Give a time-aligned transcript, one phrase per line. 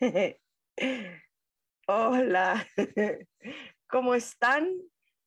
[1.88, 2.66] Hola,
[3.88, 4.70] ¿cómo están?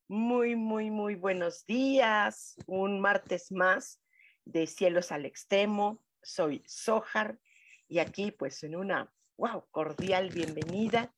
[0.08, 2.56] Muy, muy, muy buenos días.
[2.68, 4.02] Un martes más
[4.46, 6.02] de Cielos al Extremo.
[6.24, 7.38] Soy Sojar
[7.90, 11.14] y aquí pues en una, wow, cordial bienvenida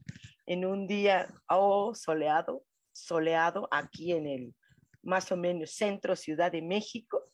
[0.47, 4.55] en un día, oh, soleado, soleado aquí en el
[5.03, 7.31] más o menos centro Ciudad de México.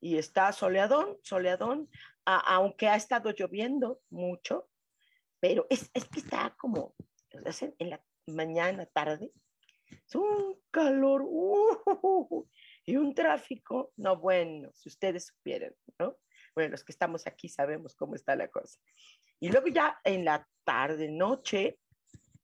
[0.00, 1.90] Y está soleadón, soleadón,
[2.24, 4.68] aunque ha estado lloviendo mucho,
[5.40, 6.94] pero es, es que está como
[7.30, 9.30] en la mañana, tarde,
[9.88, 12.46] es un calor uh,
[12.84, 16.16] y un tráfico, no bueno, si ustedes supieran, ¿no?
[16.54, 18.78] Bueno, los que estamos aquí sabemos cómo está la cosa.
[19.38, 21.78] Y luego ya en la tarde, noche,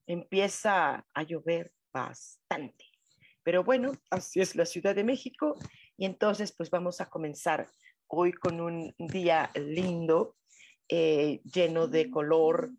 [0.06, 2.84] empieza a llover bastante.
[3.43, 5.56] Pero bueno, así es la Ciudad de México
[5.97, 7.69] y entonces pues vamos a comenzar
[8.06, 10.37] hoy con un día lindo,
[10.89, 12.71] eh, lleno de color,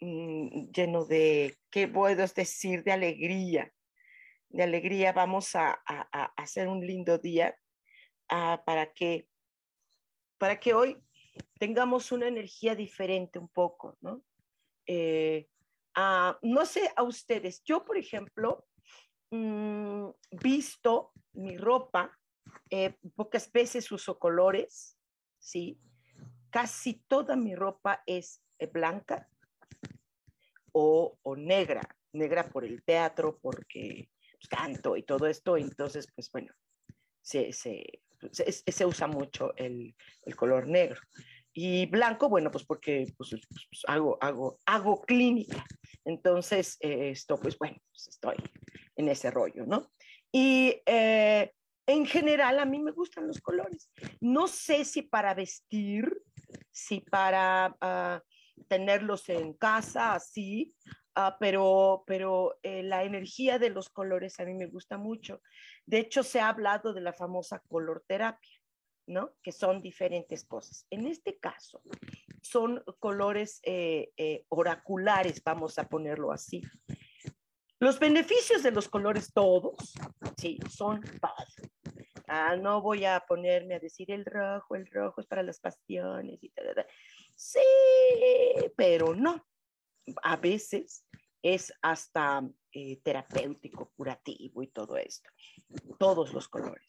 [0.00, 2.84] Mm, lleno de, ¿qué puedo decir?
[2.84, 3.72] De alegría.
[4.48, 5.72] De alegría vamos a,
[6.36, 7.56] hacer un lindo día
[8.28, 9.28] ah, para, que,
[10.38, 11.02] para que hoy
[11.58, 14.22] tengamos una energía diferente un poco, ¿no?
[14.86, 15.48] Eh,
[15.94, 18.66] ah, no sé a ustedes, yo por ejemplo,
[19.30, 22.16] mm, visto mi ropa,
[22.70, 24.96] eh, pocas veces uso colores,
[25.38, 25.80] ¿sí?
[26.50, 29.28] Casi toda mi ropa es eh, blanca,
[30.78, 31.80] o, negra,
[32.12, 36.52] negra por el teatro, porque pues, canto y todo esto, entonces, pues bueno,
[37.22, 41.00] se, se, se, usa mucho el, el, color negro.
[41.54, 45.64] Y blanco, bueno, pues porque pues, pues, pues hago, hago, hago clínica.
[46.04, 48.36] Entonces, esto, pues bueno, estoy
[48.96, 49.90] en ese rollo, ¿no?
[50.30, 51.50] Y eh,
[51.86, 53.90] en general a mí me gustan los colores.
[54.20, 56.22] No sé si para vestir,
[56.70, 58.20] si para uh,
[58.68, 60.74] tenerlos en casa así,
[61.14, 65.40] ah, pero, pero eh, la energía de los colores a mí me gusta mucho.
[65.84, 68.60] De hecho, se ha hablado de la famosa color terapia,
[69.06, 69.32] ¿no?
[69.42, 70.86] Que son diferentes cosas.
[70.90, 71.82] En este caso,
[72.42, 76.62] son colores eh, eh, oraculares, vamos a ponerlo así.
[77.78, 79.94] Los beneficios de los colores todos,
[80.38, 81.54] sí, son todos.
[82.28, 86.42] Ah, no voy a ponerme a decir el rojo, el rojo es para las pasiones
[86.42, 86.86] y tal, tal.
[87.36, 87.60] Sí,
[88.76, 89.46] pero no.
[90.22, 91.04] A veces
[91.42, 92.42] es hasta
[92.72, 95.30] eh, terapéutico, curativo y todo esto.
[95.98, 96.88] Todos los colores,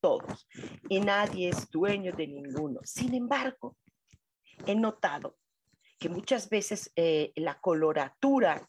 [0.00, 0.48] todos.
[0.88, 2.80] Y nadie es dueño de ninguno.
[2.84, 3.76] Sin embargo,
[4.66, 5.36] he notado
[5.98, 8.68] que muchas veces eh, la coloratura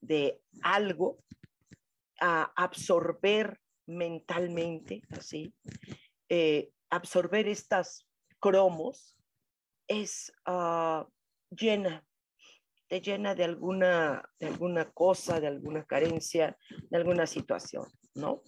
[0.00, 1.18] de algo
[2.20, 5.52] a absorber mentalmente, así,
[6.28, 8.06] eh, absorber estas
[8.38, 9.15] cromos
[9.88, 11.04] es uh,
[11.50, 12.04] llena,
[12.88, 16.56] te llena de alguna, de alguna cosa, de alguna carencia,
[16.90, 18.42] de alguna situación, ¿no?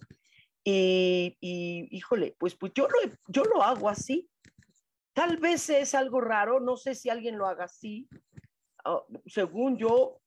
[0.63, 4.29] Y, y híjole, pues, pues yo, lo, yo lo hago así.
[5.13, 8.07] Tal vez es algo raro, no sé si alguien lo haga así.
[8.85, 10.21] Uh, según yo,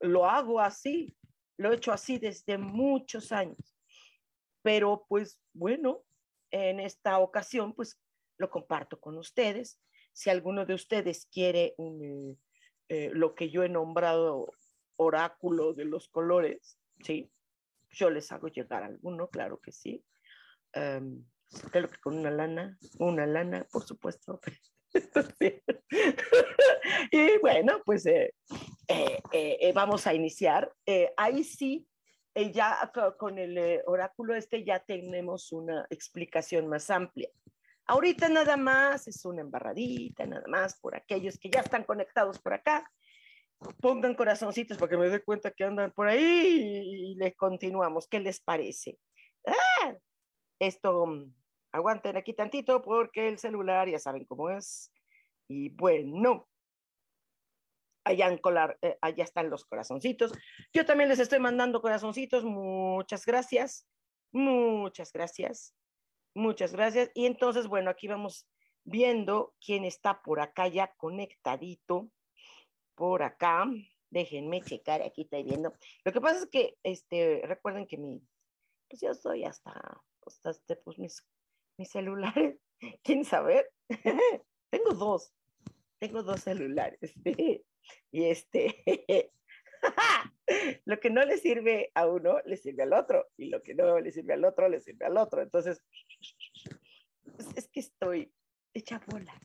[0.00, 1.16] lo hago así,
[1.56, 3.76] lo he hecho así desde muchos años.
[4.62, 6.02] Pero pues bueno,
[6.50, 8.00] en esta ocasión, pues
[8.38, 9.80] lo comparto con ustedes
[10.12, 11.74] si alguno de ustedes quiere
[12.88, 14.52] eh, lo que yo he nombrado
[14.96, 17.30] oráculo de los colores, ¿sí?
[17.90, 20.04] Yo les hago llegar alguno, claro que sí.
[20.74, 21.24] Um,
[21.70, 24.40] que con una lana, una lana, por supuesto.
[27.10, 28.34] y bueno, pues eh,
[28.88, 30.70] eh, vamos a iniciar.
[31.16, 31.86] ahí sí,
[32.34, 37.30] ya con el oráculo este ya tenemos una explicación más amplia.
[37.86, 42.54] Ahorita nada más es una embarradita, nada más por aquellos que ya están conectados por
[42.54, 42.90] acá.
[43.80, 48.08] Pongan corazoncitos para que me dé cuenta que andan por ahí y les continuamos.
[48.08, 48.98] ¿Qué les parece?
[49.46, 49.94] ¡Ah!
[50.58, 51.34] Esto, mm,
[51.72, 54.92] aguanten aquí tantito porque el celular ya saben cómo es.
[55.48, 56.48] Y bueno,
[58.04, 60.32] allá, colar, eh, allá están los corazoncitos.
[60.72, 62.44] Yo también les estoy mandando corazoncitos.
[62.44, 63.88] Muchas gracias.
[64.32, 65.74] Muchas gracias.
[66.34, 67.10] Muchas gracias.
[67.14, 68.48] Y entonces, bueno, aquí vamos
[68.84, 72.10] viendo quién está por acá ya conectadito.
[72.94, 73.66] Por acá.
[74.10, 75.72] Déjenme checar, aquí estoy viendo.
[76.04, 78.20] Lo que pasa es que, este, recuerden que mi,
[78.88, 79.72] pues yo estoy hasta,
[80.26, 81.26] hasta este, pues mis,
[81.78, 82.58] mis celulares.
[83.02, 83.70] ¿Quién saber?
[84.70, 85.32] Tengo dos.
[85.98, 87.14] Tengo dos celulares.
[88.12, 89.32] y este,
[90.84, 93.98] lo que no le sirve a uno, le sirve al otro, y lo que no
[94.00, 95.42] le sirve al otro, le sirve al otro.
[95.42, 95.82] Entonces,
[97.56, 98.32] es, que estoy
[98.74, 99.36] hecha bolas,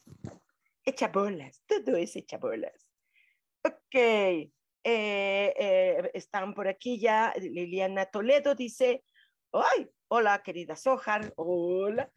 [0.84, 2.92] hecha bolas, todo es hecha bolas.
[3.64, 4.52] Ok, eh,
[4.84, 9.04] eh, están por aquí ya, Liliana Toledo dice,
[9.52, 9.90] ¡ay!
[10.10, 12.12] Hola, querida Sojar, hola.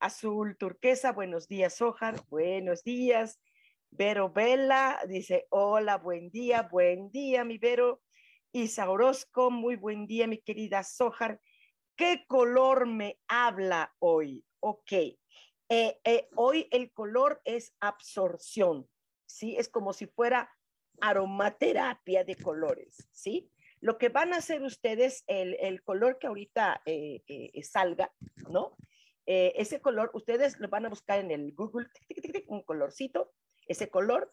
[0.00, 3.40] Azul turquesa, buenos días, Sojar, buenos días.
[3.90, 8.03] Vero Vela dice, hola, buen día, buen día, mi Vero.
[8.56, 11.40] Isa Orozco, muy buen día, mi querida Sojar.
[11.96, 14.44] ¿Qué color me habla hoy?
[14.60, 14.92] Ok.
[14.92, 15.18] Eh,
[15.68, 18.88] eh, hoy el color es absorción,
[19.26, 19.56] ¿sí?
[19.56, 20.48] Es como si fuera
[21.00, 23.50] aromaterapia de colores, ¿sí?
[23.80, 28.14] Lo que van a hacer ustedes, el, color que ahorita eh, salga,
[28.48, 28.76] ¿no?
[29.26, 31.88] ese color, ustedes lo van a buscar en el Google,
[32.46, 33.32] un colorcito,
[33.66, 34.30] ese color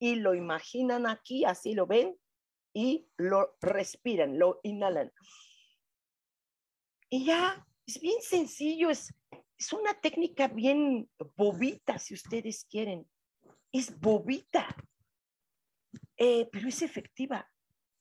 [0.00, 2.18] y lo imaginan aquí, así lo ven
[2.72, 5.12] y lo respiran, lo inhalan.
[7.08, 9.12] Y ya, es bien sencillo, es,
[9.58, 13.06] es una técnica bien bobita, si ustedes quieren.
[13.72, 14.66] Es bobita,
[16.16, 17.48] eh, pero es efectiva.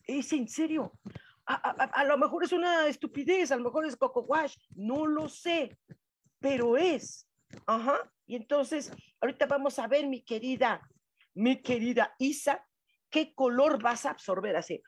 [0.03, 0.93] Es en serio.
[1.45, 5.27] A, a, lo mejor es una estupidez, a lo mejor es coco wash, no lo
[5.27, 5.79] sé,
[6.39, 7.27] pero es.
[7.65, 8.11] Ajá.
[8.27, 10.87] Y entonces, ahorita vamos a ver, mi querida,
[11.33, 12.63] mi querida Isa,
[13.09, 14.55] qué color vas a absorber.
[14.55, 14.81] Así,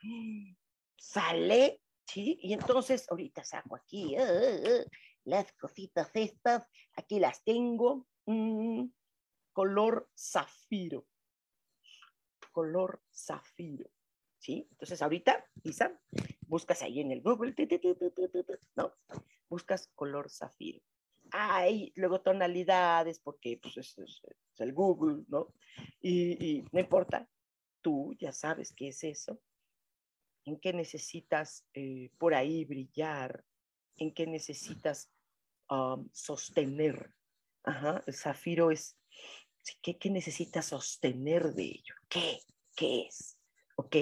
[0.96, 2.38] sale, ¿sí?
[2.42, 4.84] Y entonces, ahorita saco aquí uh, uh,
[5.24, 8.06] las cositas estas, aquí las tengo.
[8.26, 8.86] Mm,
[9.52, 11.06] color zafiro.
[12.52, 13.90] Color zafiro.
[14.38, 14.66] ¿Sí?
[14.72, 16.00] Entonces, ahorita, Isa,
[16.40, 17.54] buscas ahí en el Google,
[18.74, 18.92] ¿no?
[19.48, 20.82] Buscas color zafiro
[21.32, 24.22] hay luego tonalidades porque pues, es,
[24.58, 25.48] el Google, ¿no?
[26.00, 27.28] Y, no importa,
[27.82, 29.40] tú ya sabes qué es eso,
[30.44, 33.44] en qué necesitas eh, por ahí brillar,
[33.96, 35.10] en qué necesitas
[35.70, 37.14] um, sostener.
[37.64, 38.98] Ajá, el zafiro es,
[39.82, 41.94] ¿qué, ¿qué, necesitas sostener de ello?
[42.08, 42.40] ¿Qué?
[42.74, 43.38] ¿Qué es?
[43.76, 43.96] ¿Ok?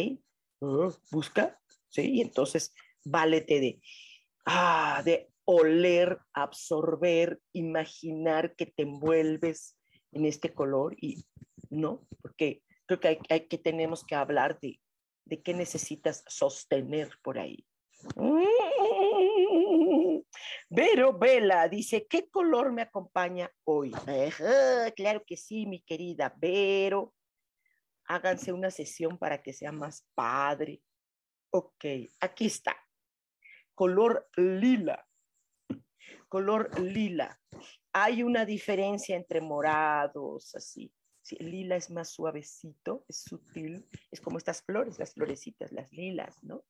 [1.11, 2.11] Busca, ¿sí?
[2.17, 2.73] Y entonces
[3.05, 3.83] válete de,
[4.47, 9.77] ah, de oler, absorber, imaginar que te envuelves
[10.13, 11.25] en este color y
[11.71, 12.63] no, porque
[12.99, 14.81] creo que hay, que tenemos que hablar de,
[15.25, 17.65] de qué necesitas sostener por ahí.
[20.69, 23.93] Vero Vela dice, ¿qué color me acompaña hoy?
[24.97, 27.15] claro que sí, mi querida Vero.
[28.07, 30.83] Háganse una sesión para que sea más padre.
[31.51, 31.85] Ok,
[32.21, 32.77] aquí está.
[33.75, 35.07] Color lila
[36.31, 37.39] color lila.
[37.93, 40.91] Hay una diferencia entre morados, así.
[41.37, 46.65] Lila es más suavecito, es sutil, es como estas flores, las florecitas, las lilas, ¿no?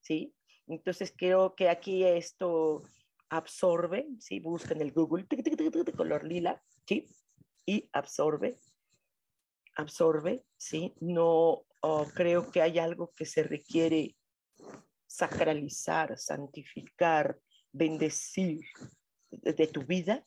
[0.00, 0.34] Sí.
[0.66, 2.82] Entonces creo que aquí esto
[3.28, 4.40] absorbe, ¿sí?
[4.40, 7.06] Busca en el Google, de color lila, ¿sí?
[7.66, 8.58] Y absorbe,
[9.76, 10.94] absorbe, ¿sí?
[11.00, 14.16] No oh, creo que hay algo que se requiere
[15.06, 17.38] sacralizar, santificar,
[17.72, 18.64] bendecir
[19.30, 20.24] de, tu vida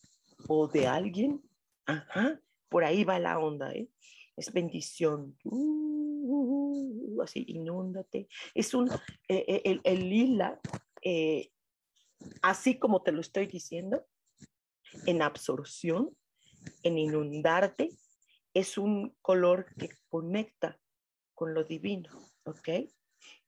[0.48, 1.42] o de alguien.
[1.86, 3.90] Ajá, por ahí va la onda, ¿eh?
[4.36, 5.38] Es bendición.
[5.44, 8.28] Uh, así, inúndate.
[8.54, 8.90] Es un,
[9.28, 10.60] eh, el, el, lila,
[11.02, 11.52] eh,
[12.42, 14.06] así como te lo estoy diciendo,
[15.06, 16.16] en absorción,
[16.84, 17.90] en inundarte,
[18.54, 20.80] es un color que conecta
[21.34, 22.10] con lo divino,
[22.44, 22.70] ¿ok?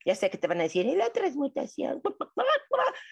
[0.06, 2.02] Ya sé que te van a decir, la transmutación.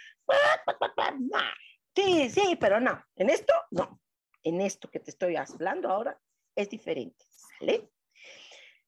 [1.96, 3.04] Sí, sí, pero no.
[3.16, 4.00] En esto, no.
[4.44, 6.20] En esto que te estoy hablando ahora
[6.56, 7.26] es diferente.
[7.60, 7.90] ¿Sale?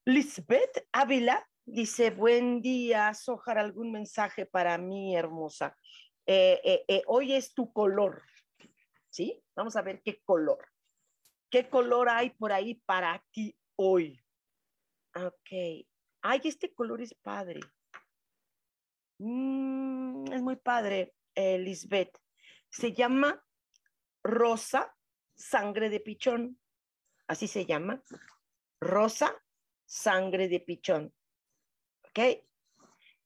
[0.05, 5.77] Lisbeth Ávila dice, buen día, Sojar, algún mensaje para mí, hermosa.
[6.25, 8.23] Eh, eh, eh, hoy es tu color,
[9.09, 9.43] ¿sí?
[9.55, 10.67] Vamos a ver qué color.
[11.49, 14.19] ¿Qué color hay por ahí para ti hoy?
[15.15, 15.87] Ok.
[16.21, 17.59] Ay, este color es padre.
[19.19, 22.17] Mm, es muy padre, Lisbeth.
[22.69, 23.43] Se llama
[24.23, 24.95] rosa
[25.39, 26.59] sangre de pichón.
[27.27, 28.03] Así se llama.
[28.79, 29.35] Rosa
[29.85, 31.13] sangre de pichón.
[32.09, 32.43] ¿Ok?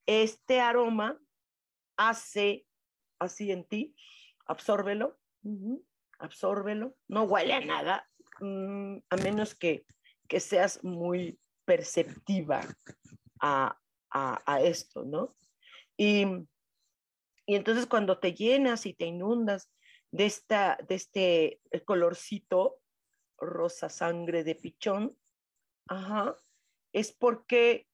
[0.06, 1.20] Este aroma
[1.98, 2.66] hace
[3.20, 3.96] así en ti,
[4.46, 5.18] absórbelo,
[6.20, 9.86] absórbelo, no huele a nada, mm, a menos que,
[10.28, 12.62] que seas muy perceptiva
[13.40, 13.78] a,
[14.12, 15.36] a, esto, ¿no?
[15.98, 16.26] Y,
[17.46, 19.72] y, entonces cuando te llenas y te inundas
[20.14, 22.80] de, esta, de este colorcito
[23.40, 25.18] rosa sangre de pichón,
[25.88, 26.38] ajá,
[26.94, 27.88] es porque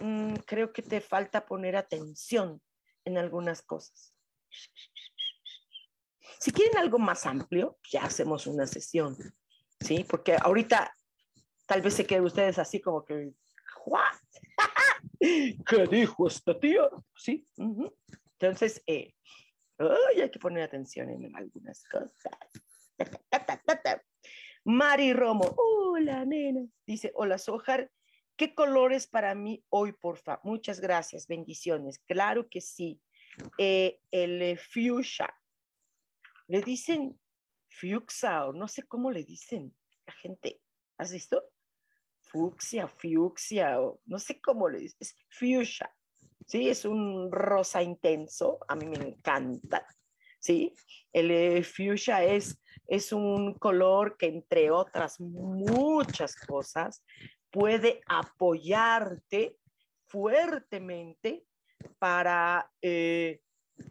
[0.00, 2.62] mm, creo que te falta poner atención
[3.04, 4.14] en algunas cosas.
[6.38, 9.14] Si quieren algo más amplio, ya hacemos una sesión,
[9.80, 10.04] ¿sí?
[10.04, 10.96] Porque ahorita
[11.66, 13.34] tal vez se queden ustedes así como que,
[13.84, 14.16] ¿what?
[15.66, 16.88] ¿Qué dijo esta tía?
[17.14, 17.46] Sí.
[18.38, 19.14] Entonces, eh,
[19.88, 22.10] hay que poner atención en algunas cosas.
[24.64, 27.90] Mari Romo, hola nena, dice, hola Sojar,
[28.36, 30.38] ¿qué colores para mí hoy, porfa?
[30.44, 31.98] Muchas gracias, bendiciones.
[32.00, 33.00] Claro que sí.
[33.56, 35.34] Eh, el fuchsia,
[36.48, 37.18] le dicen
[37.68, 39.74] fuchsia o no sé cómo le dicen
[40.06, 40.60] la gente.
[40.98, 41.42] ¿Has visto?
[42.20, 44.98] Fucsia, fucsia o no sé cómo le dicen.
[45.00, 45.90] Es fuchsia.
[46.46, 48.58] Sí, es un rosa intenso.
[48.68, 49.86] A mí me encanta.
[50.38, 50.74] Sí,
[51.12, 57.04] el fuchsia es, es un color que entre otras muchas cosas
[57.50, 59.58] puede apoyarte
[60.06, 61.44] fuertemente
[61.98, 63.40] para eh,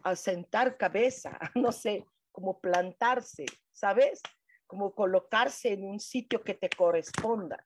[0.02, 4.20] asentar cabeza, no sé, como plantarse, ¿sabes?
[4.66, 7.64] Como colocarse en un sitio que te corresponda,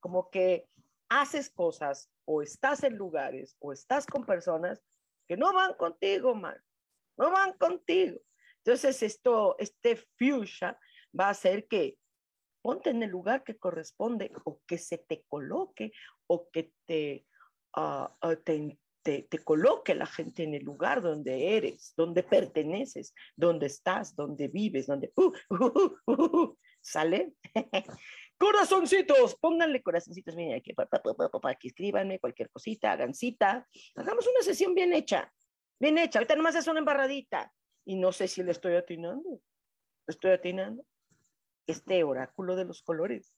[0.00, 0.68] como que
[1.08, 4.82] haces cosas o estás en lugares o estás con personas
[5.26, 6.56] que no van contigo, man,
[7.16, 8.20] no van contigo.
[8.64, 10.78] Entonces, esto, este fuchsia
[11.18, 11.98] va a hacer que
[12.62, 15.92] ponte en el lugar que corresponde o que se te coloque
[16.26, 17.26] o que te,
[17.76, 18.08] uh,
[18.42, 24.48] te, te, coloque la gente en el lugar donde eres, donde perteneces, donde estás, donde
[24.48, 25.12] vives, donde...
[25.16, 27.34] Uh, uh, uh, ¿Sale?
[28.38, 34.74] Corazoncitos, pónganle corazoncitos, miren, aquí, para, que escríbanme cualquier cosita, hagan cita, hagamos una sesión
[34.74, 35.32] bien hecha,
[35.78, 37.52] bien hecha, ahorita nomás es una embarradita
[37.84, 39.40] y no sé si le estoy atinando,
[40.06, 40.84] estoy atinando
[41.66, 43.34] este oráculo de los colores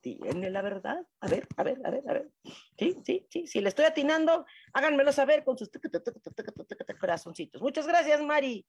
[0.00, 1.06] tiene la verdad.
[1.20, 2.30] A ver, a ver, a ver, a ver.
[2.78, 3.46] Sí, sí, sí.
[3.46, 5.70] Si le estoy atinando, háganmelo saber con sus
[7.00, 7.62] corazoncitos.
[7.62, 8.66] Muchas gracias, Mari.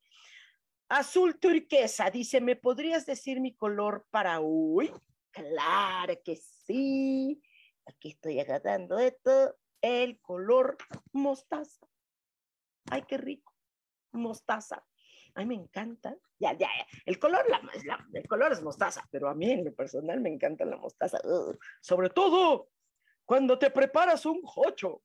[0.88, 4.92] Azul turquesa dice, ¿me podrías decir mi color para hoy?
[5.32, 7.42] Claro que sí.
[7.86, 9.56] Aquí estoy agarrando esto.
[9.80, 10.76] El color
[11.12, 11.86] mostaza.
[12.90, 13.52] Ay, qué rico.
[14.12, 14.86] Mostaza.
[15.34, 16.16] Ay, me encanta.
[16.38, 16.68] Ya, ya,
[17.06, 17.46] El color,
[18.12, 21.18] el color es mostaza, pero a mí en lo personal me encanta la mostaza.
[21.80, 22.68] Sobre todo
[23.24, 25.02] cuando te preparas un jocho.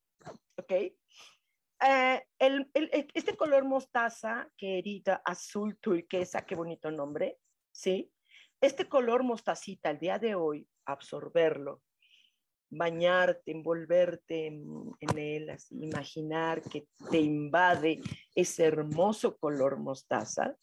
[0.58, 0.72] ¿Ok?
[0.72, 7.40] Eh, el, el, este color mostaza, querida, azul turquesa, qué bonito nombre,
[7.72, 8.12] ¿sí?
[8.60, 11.84] Este color mostacita, el día de hoy, absorberlo,
[12.70, 18.02] bañarte, envolverte en, él, así, imaginar que te invade
[18.34, 20.56] ese hermoso color mostaza,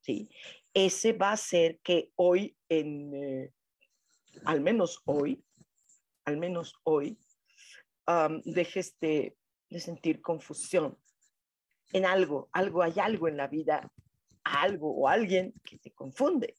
[0.00, 0.30] ¿sí?
[0.72, 3.52] Ese va a ser que hoy, en, eh,
[4.46, 5.44] al menos hoy,
[6.24, 7.18] al menos hoy,
[8.44, 9.36] dejes de,
[9.68, 10.98] de sentir confusión
[11.92, 13.92] en algo, algo, hay algo en la vida,
[14.42, 16.54] algo o alguien que te confunde.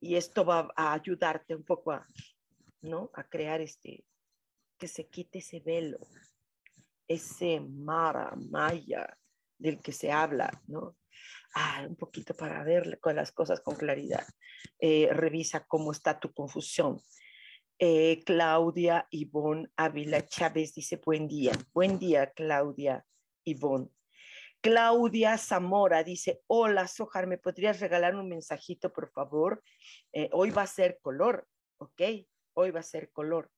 [0.00, 2.06] Y esto va a ayudarte un poco a,
[2.82, 3.10] ¿no?
[3.14, 4.04] A crear este,
[4.78, 5.98] que se quite ese velo,
[7.08, 9.16] ese mara, maya
[9.58, 10.96] del que se habla, ¿no?
[11.54, 14.26] Ah, un poquito para ver con las cosas con claridad.
[14.78, 17.00] Eh, revisa cómo está tu confusión.
[17.78, 21.52] Eh, Claudia Ivonne Ávila Chávez dice buen día.
[21.72, 23.04] Buen día, Claudia
[23.44, 23.88] Ivonne.
[24.60, 29.62] Claudia Zamora dice, hola, Sojar, ¿me podrías regalar un mensajito, por favor?
[30.12, 31.46] Eh, hoy va a ser color,
[31.78, 32.02] ¿ok?
[32.54, 33.50] Hoy va a ser color.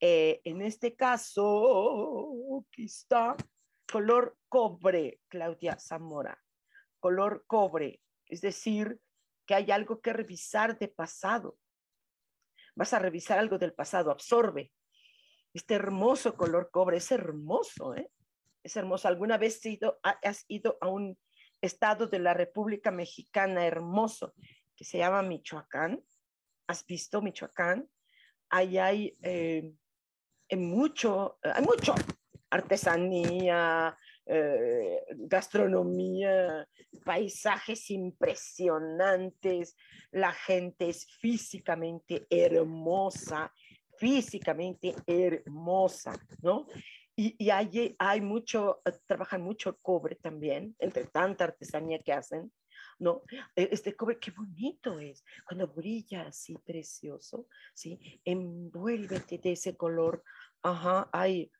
[0.00, 3.36] Eh, en este caso, aquí está,
[3.90, 6.42] color cobre, Claudia Zamora,
[6.98, 9.00] color cobre, es decir,
[9.46, 11.58] que hay algo que revisar de pasado.
[12.76, 14.72] Vas a revisar algo del pasado, absorbe.
[15.52, 18.10] Este hermoso color cobre es hermoso, ¿eh?
[18.62, 19.08] Es hermoso.
[19.08, 21.18] ¿Alguna vez has ido, has ido a un
[21.60, 24.34] estado de la República Mexicana hermoso
[24.76, 26.02] que se llama Michoacán?
[26.70, 27.88] has visto Michoacán,
[28.48, 29.72] ahí hay eh,
[30.52, 31.94] mucho, hay mucho
[32.48, 36.66] artesanía, eh, gastronomía,
[37.04, 39.76] paisajes impresionantes,
[40.12, 43.52] la gente es físicamente hermosa,
[43.98, 46.66] físicamente hermosa, ¿no?
[47.20, 52.50] Y, y hay, hay mucho, trabajan mucho cobre también, entre tanta artesanía que hacen,
[52.98, 53.20] ¿no?
[53.54, 58.22] E, este cobre, qué bonito es, cuando brilla así precioso, ¿sí?
[58.24, 60.24] Envuélvete de ese color,
[60.62, 61.52] ajá, hay,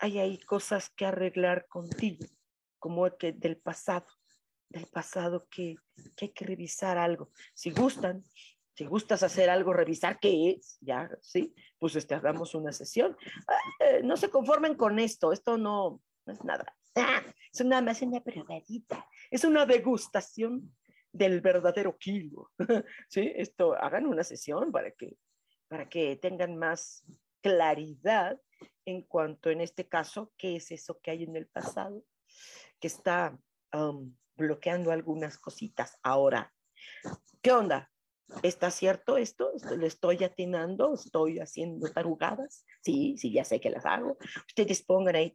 [0.00, 2.26] hay, hay cosas que arreglar contigo,
[2.78, 4.06] como que del pasado,
[4.68, 5.76] del pasado que,
[6.14, 7.30] que hay que revisar algo.
[7.54, 8.22] Si gustan,
[8.80, 11.54] si gustas hacer algo, revisar qué es, ya, ¿sí?
[11.78, 13.14] Pues este, hagamos una sesión.
[13.78, 16.64] Eh, no se conformen con esto, esto no, es nada.
[17.52, 20.74] es una más una probadita, es una degustación
[21.12, 22.52] del verdadero kilo,
[23.10, 23.30] ¿sí?
[23.36, 25.18] Esto, hagan una sesión para que,
[25.68, 27.04] para que tengan más
[27.42, 28.40] claridad
[28.86, 32.02] en cuanto, en este caso, qué es eso que hay en el pasado,
[32.80, 33.38] que está
[33.74, 35.98] um, bloqueando algunas cositas.
[36.02, 36.54] Ahora,
[37.42, 37.89] ¿qué onda?
[38.42, 39.50] ¿Está cierto esto?
[39.76, 40.94] ¿Le estoy atinando?
[40.94, 42.64] ¿Estoy haciendo tarugadas?
[42.82, 44.18] Sí, sí, ya sé que las hago.
[44.46, 45.34] Ustedes pongan ahí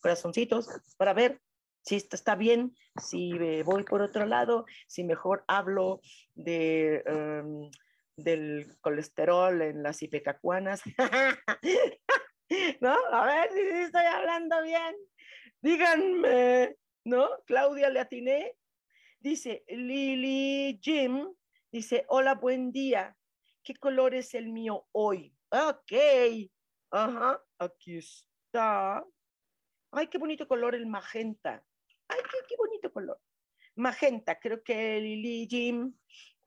[0.00, 1.40] corazoncitos para ver
[1.82, 3.32] si esto está bien, si
[3.62, 6.00] voy por otro lado, si mejor hablo
[6.34, 7.70] de, um,
[8.16, 10.82] del colesterol en las ipecacuanas.
[12.80, 12.94] ¿No?
[13.10, 14.96] A ver si estoy hablando bien.
[15.60, 17.28] Díganme, ¿no?
[17.46, 18.54] Claudia le atiné.
[19.20, 21.26] Dice Lily Jim
[21.70, 23.14] Dice, hola, buen día.
[23.62, 25.36] ¿Qué color es el mío hoy?
[25.50, 25.92] Ok.
[26.90, 29.04] Ajá, aquí está.
[29.92, 31.62] Ay, qué bonito color el magenta.
[32.08, 33.20] Ay, qué, bonito color.
[33.76, 35.92] Magenta, creo que Lili Jim.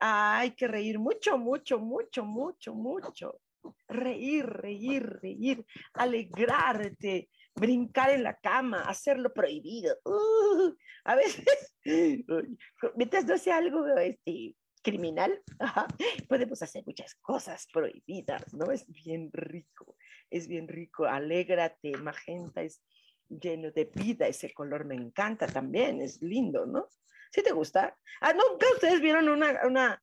[0.00, 3.40] hay que reír mucho, mucho, mucho, mucho, mucho.
[3.86, 5.64] Reír, reír, reír,
[5.94, 9.96] alegrarte, brincar en la cama, hacerlo prohibido.
[10.04, 11.76] Uh, a veces,
[12.96, 15.42] mientras no sea algo este, criminal,
[16.28, 18.70] podemos hacer muchas cosas prohibidas, ¿no?
[18.70, 19.96] Es bien rico,
[20.30, 22.82] es bien rico, alégrate, magenta es
[23.28, 26.88] lleno de vida, ese color me encanta también, es lindo, ¿no?
[27.30, 27.96] ¿Sí te gusta?
[28.20, 30.02] Ah, nunca ustedes vieron una, una,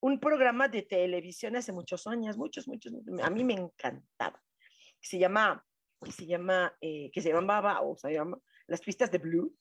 [0.00, 4.42] un programa de televisión hace muchos años, muchos, muchos, a mí me encantaba,
[5.00, 5.64] que se llama,
[6.04, 9.56] que se llama, eh, que se llamaba, o se llama, Las pistas de Blue,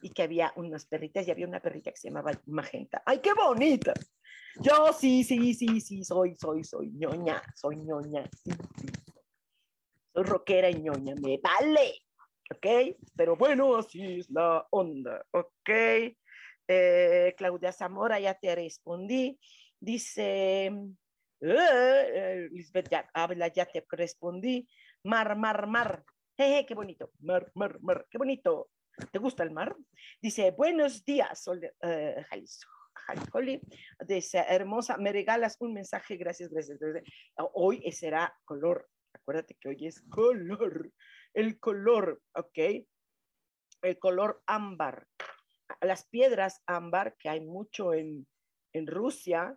[0.00, 3.02] y que había unas perritas y había una perrita que se llamaba Magenta.
[3.04, 3.94] ¡Ay, qué bonita!
[4.60, 8.86] Yo sí, sí, sí, sí, soy, soy, soy ñoña, soy ñoña, sí, sí.
[10.14, 12.00] Soy rockera y ñoña, me vale,
[12.50, 12.96] ¿ok?
[13.14, 15.70] Pero bueno, así es la onda, ¿ok?
[16.68, 19.38] Eh, Claudia Zamora, ya te respondí.
[19.78, 20.72] Dice,
[21.40, 24.66] eh, Lisbeth, ya, habla, ya te respondí.
[25.04, 26.04] Mar, mar, mar.
[26.36, 27.10] Jeje, qué bonito.
[27.20, 28.70] Mar, mar, mar, qué bonito.
[29.12, 29.76] ¿Te gusta el mar?
[30.22, 32.22] Dice, buenos días, Sol, uh,
[34.06, 37.04] Dice, hermosa, me regalas un mensaje, gracias, gracias, gracias.
[37.54, 40.90] Hoy será color, acuérdate que hoy es color,
[41.34, 42.86] el color, ¿ok?
[43.82, 45.06] El color ámbar.
[45.82, 48.26] Las piedras ámbar, que hay mucho en,
[48.72, 49.56] en Rusia,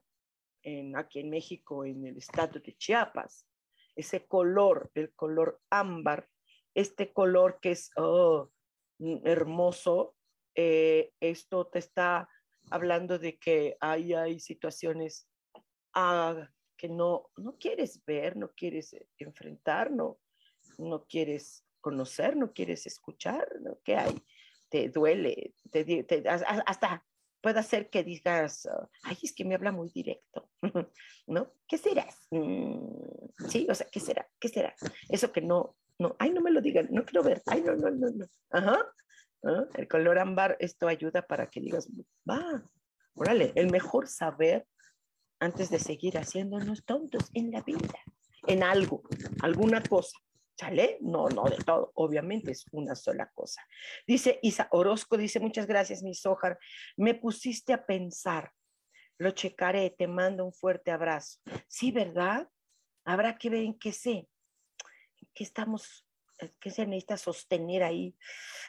[0.63, 3.47] en, aquí en México, en el estado de Chiapas,
[3.95, 6.27] ese color, el color ámbar,
[6.75, 8.51] este color que es, oh,
[8.99, 10.15] hermoso,
[10.55, 12.27] eh, esto te está
[12.69, 15.27] hablando de que hay, hay situaciones
[15.93, 20.19] ah, que no, no quieres ver, no quieres enfrentar, no,
[20.77, 23.79] no quieres conocer, no quieres escuchar, ¿no?
[23.83, 24.15] ¿Qué hay?
[24.69, 27.05] Te duele, te, hasta
[27.41, 28.67] puede ser que digas,
[29.03, 30.49] ay, es que me habla muy directo,
[31.27, 31.53] ¿no?
[31.67, 32.27] ¿Qué serás?
[32.31, 34.29] Mm, sí, o sea, ¿qué será?
[34.39, 34.75] ¿Qué será?
[35.09, 37.91] Eso que no, no, ay, no me lo digan, no quiero ver, ay, no, no,
[37.91, 38.25] no, no.
[38.49, 38.91] Ajá.
[39.75, 41.89] El color ámbar, esto ayuda para que digas,
[42.29, 42.63] va,
[43.13, 44.65] órale, el mejor saber
[45.39, 47.99] antes de seguir haciéndonos tontos en la vida,
[48.47, 49.03] en algo,
[49.41, 50.17] alguna cosa.
[50.57, 50.97] ¿Sale?
[50.99, 53.61] No, no de todo, obviamente es una sola cosa.
[54.05, 56.59] Dice Isa Orozco, dice, muchas gracias, mi Sojar,
[56.97, 58.51] me pusiste a pensar,
[59.17, 61.39] lo checaré, te mando un fuerte abrazo.
[61.69, 62.49] Sí, ¿verdad?
[63.05, 64.27] Habrá que ver en qué sé,
[65.39, 66.05] que estamos,
[66.39, 68.13] eh, que se necesita sostener ahí.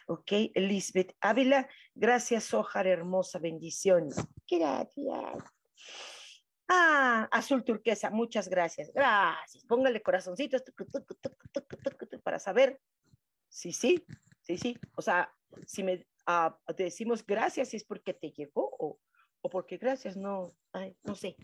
[0.07, 4.15] Ok, Elizabeth Ávila, gracias, Ojar, hermosa, bendiciones.
[4.49, 5.43] Gracias.
[6.69, 8.93] Ah, azul turquesa, muchas gracias.
[8.95, 9.65] Gracias.
[9.65, 10.63] Póngale corazoncitos
[12.23, 12.81] para saber
[13.49, 14.05] si sí,
[14.41, 14.79] sí, sí.
[14.97, 15.35] O sea,
[15.67, 19.01] si me ah, decimos gracias es porque te llegó o,
[19.41, 20.55] o porque gracias no,
[21.03, 21.35] no sé.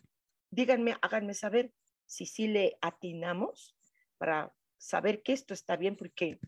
[0.53, 1.73] díganme, háganme saber
[2.05, 3.77] si sí le atinamos
[4.19, 6.39] para saber que esto está bien, porque,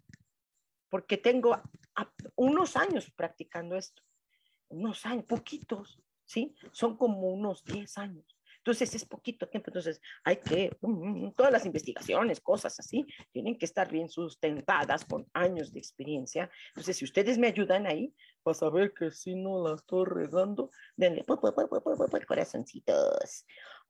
[0.88, 1.60] porque tengo
[2.36, 4.02] unos años practicando esto,
[4.68, 6.54] unos años, poquitos, ¿sí?
[6.72, 8.38] Son como unos 10 años.
[8.58, 13.56] Entonces es poquito tiempo, entonces hay que, mm, mm, todas las investigaciones, cosas así, tienen
[13.56, 16.50] que estar bien sustentadas con años de experiencia.
[16.68, 18.12] Entonces, si ustedes me ayudan ahí,
[18.42, 21.24] para saber que si no la estoy regando, denle
[22.26, 23.46] corazoncitos.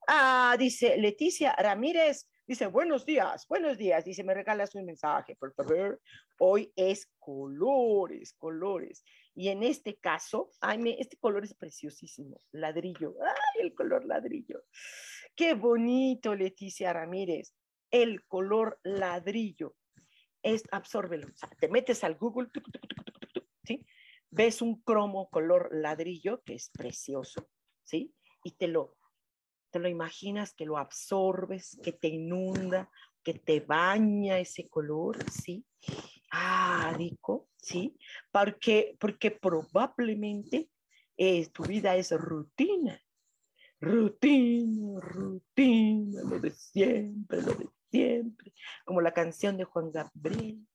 [0.07, 5.53] Ah, dice Leticia Ramírez, dice, buenos días, buenos días, dice, me regalas un mensaje, por
[5.53, 6.01] favor.
[6.39, 9.05] Hoy es colores, colores.
[9.35, 14.65] Y en este caso, ay, este color es preciosísimo, ladrillo, ay, el color ladrillo.
[15.37, 17.55] Qué bonito, Leticia Ramírez,
[17.91, 19.77] el color ladrillo.
[20.43, 21.29] Es, absórbelo,
[21.61, 22.49] te metes al Google,
[23.65, 23.85] ¿sí?
[24.31, 27.51] Ves un cromo color ladrillo, que es precioso,
[27.83, 28.15] ¿sí?
[28.43, 28.98] Y te lo,
[29.71, 32.91] te lo imaginas que lo absorbes, que te inunda,
[33.23, 35.65] que te baña ese color, ¿sí?
[36.31, 37.97] Ah, rico, ¿sí?
[38.31, 40.71] Porque, porque probablemente
[41.17, 43.01] eh, tu vida es rutina.
[43.81, 48.53] Rutina, rutina, lo de siempre, lo de siempre.
[48.85, 50.67] Como la canción de Juan Gabriel,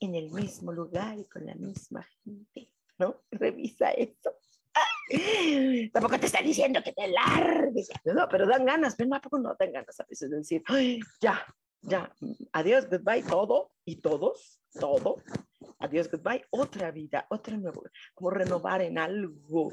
[0.00, 3.22] en el mismo lugar y con la misma gente, ¿no?
[3.30, 4.34] Revisa eso.
[5.92, 9.72] Tampoco te está diciendo que te largues, no, pero dan ganas, pero tampoco no dan
[9.72, 10.62] ganas a veces de decir,
[11.20, 11.46] ya,
[11.80, 12.12] ya,
[12.52, 15.22] adiós, goodbye, todo y todos, todo,
[15.78, 17.80] adiós, goodbye, otra vida, otra nueva,
[18.14, 19.72] como renovar en algo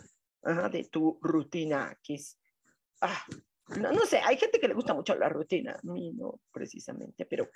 [0.72, 2.40] de tu rutina, que es,
[3.02, 3.26] ah,
[3.80, 7.26] no, no, sé, hay gente que le gusta mucho la rutina, a mí no precisamente,
[7.26, 7.50] pero,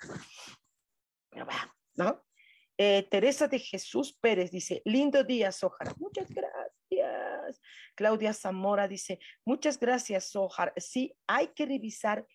[1.30, 2.24] pero va, ¿no?
[2.82, 5.94] Eh, Teresa de Jesús Pérez dice, lindo día, Sojar.
[5.98, 6.69] Muchas gracias.
[7.94, 10.72] Claudia Zamora dice, muchas gracias, Sojar.
[10.76, 12.26] Sí, hay que revisar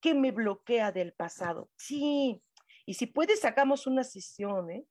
[0.00, 1.70] que me bloquea del pasado.
[1.76, 2.42] Sí,
[2.86, 4.86] y si puedes, hagamos una sesión, ¿eh?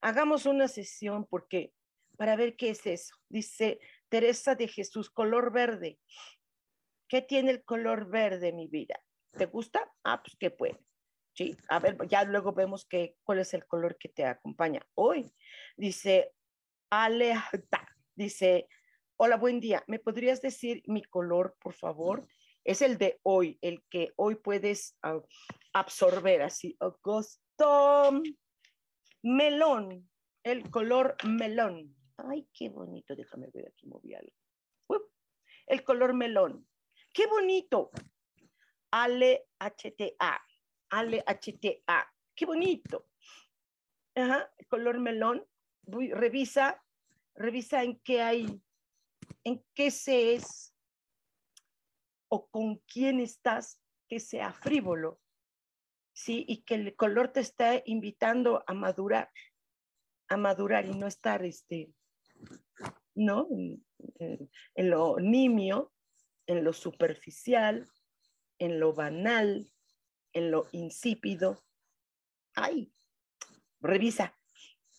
[0.00, 1.72] Hagamos una sesión porque
[2.16, 3.14] para ver qué es eso.
[3.28, 3.78] Dice
[4.08, 5.98] Teresa de Jesús, color verde.
[7.08, 9.00] ¿Qué tiene el color verde, mi vida?
[9.32, 9.92] ¿Te gusta?
[10.02, 10.78] Ah, pues qué puede.
[11.34, 15.32] Sí, a ver, ya luego vemos que, cuál es el color que te acompaña hoy.
[15.76, 16.32] Dice
[16.90, 18.68] Alejta, dice,
[19.24, 19.82] hola, buen día.
[19.86, 22.28] ¿Me podrías decir mi color, por favor?
[22.62, 24.98] es el de hoy, el que hoy puedes
[25.72, 26.76] absorber así.
[26.78, 28.20] Augusto
[29.22, 30.10] melón,
[30.42, 31.96] el color melón.
[32.18, 34.30] Ay, qué bonito, déjame ver aquí, moví algo.
[35.68, 36.68] el color melón.
[37.10, 37.92] Qué bonito.
[38.90, 40.38] Ale HTA,
[40.90, 42.12] Ale HTA.
[42.34, 43.06] Qué bonito.
[44.16, 45.46] Ajá, el color melón.
[45.86, 46.84] revisa,
[47.34, 48.62] revisa en qué hay,
[49.44, 50.74] en qué se es
[52.28, 55.20] o con quién estás que sea frívolo,
[56.12, 56.44] ¿sí?
[56.48, 59.30] Y que el color te está invitando a madurar,
[60.28, 61.92] a madurar y no estar, este,
[63.14, 63.48] ¿no?
[64.18, 65.92] En, lo nimio,
[66.46, 67.88] en lo superficial,
[68.58, 69.70] en lo banal,
[70.32, 71.64] en lo insípido.
[72.54, 72.92] Ay,
[73.80, 74.36] revisa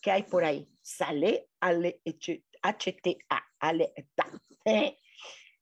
[0.00, 0.68] qué hay por ahí.
[0.82, 3.92] Sale, ale, HTA, ale,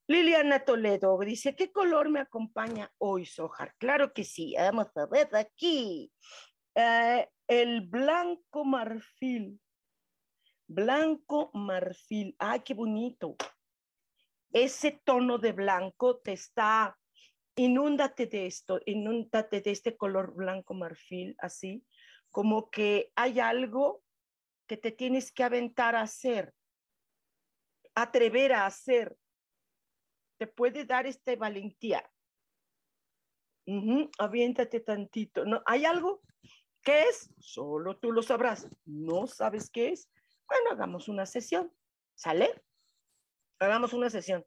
[0.06, 3.74] Liliana Toledo dice, ¿qué color me acompaña hoy, Sojar?
[3.78, 6.12] Claro que sí, vamos a ver aquí.
[6.74, 9.58] Eh, el blanco marfil.
[10.66, 12.34] Blanco marfil.
[12.38, 13.36] ¡Ay, qué bonito!
[14.52, 16.96] Ese tono de blanco te está,
[17.56, 21.84] inúndate de esto, inúndate de este color blanco marfil, así,
[22.30, 24.04] como que hay algo
[24.68, 26.54] que te tienes que aventar a hacer,
[27.94, 29.16] atrever a hacer,
[30.38, 32.08] te puede dar esta valentía.
[34.18, 35.44] aviéntate tantito.
[35.44, 35.62] ¿No?
[35.66, 36.20] ¿Hay algo?
[36.82, 37.30] ¿Qué es?
[37.38, 38.68] Solo tú lo sabrás.
[38.84, 40.10] ¿No sabes qué es?
[40.46, 41.72] Bueno, hagamos una sesión.
[42.14, 42.62] ¿Sale?
[43.58, 44.44] Hagamos una sesión.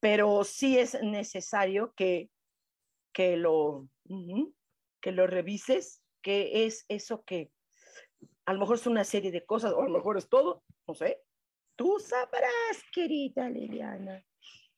[0.00, 2.30] Pero sí es necesario que,
[3.12, 3.88] que, lo,
[5.00, 7.52] que lo revises, que es eso que
[8.46, 10.94] a lo mejor es una serie de cosas, o a lo mejor es todo, no
[10.94, 11.22] sé.
[11.78, 14.20] Tú sabrás, querida Liliana.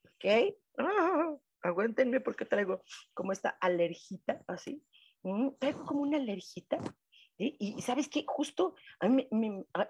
[0.05, 0.55] ¿ok?
[0.77, 2.85] Ah, aguántenme porque traigo
[3.15, 4.85] como esta alergita, así.
[5.23, 6.79] Mm, traigo como una alergita.
[7.39, 9.09] Y, sabes qué, justo ah,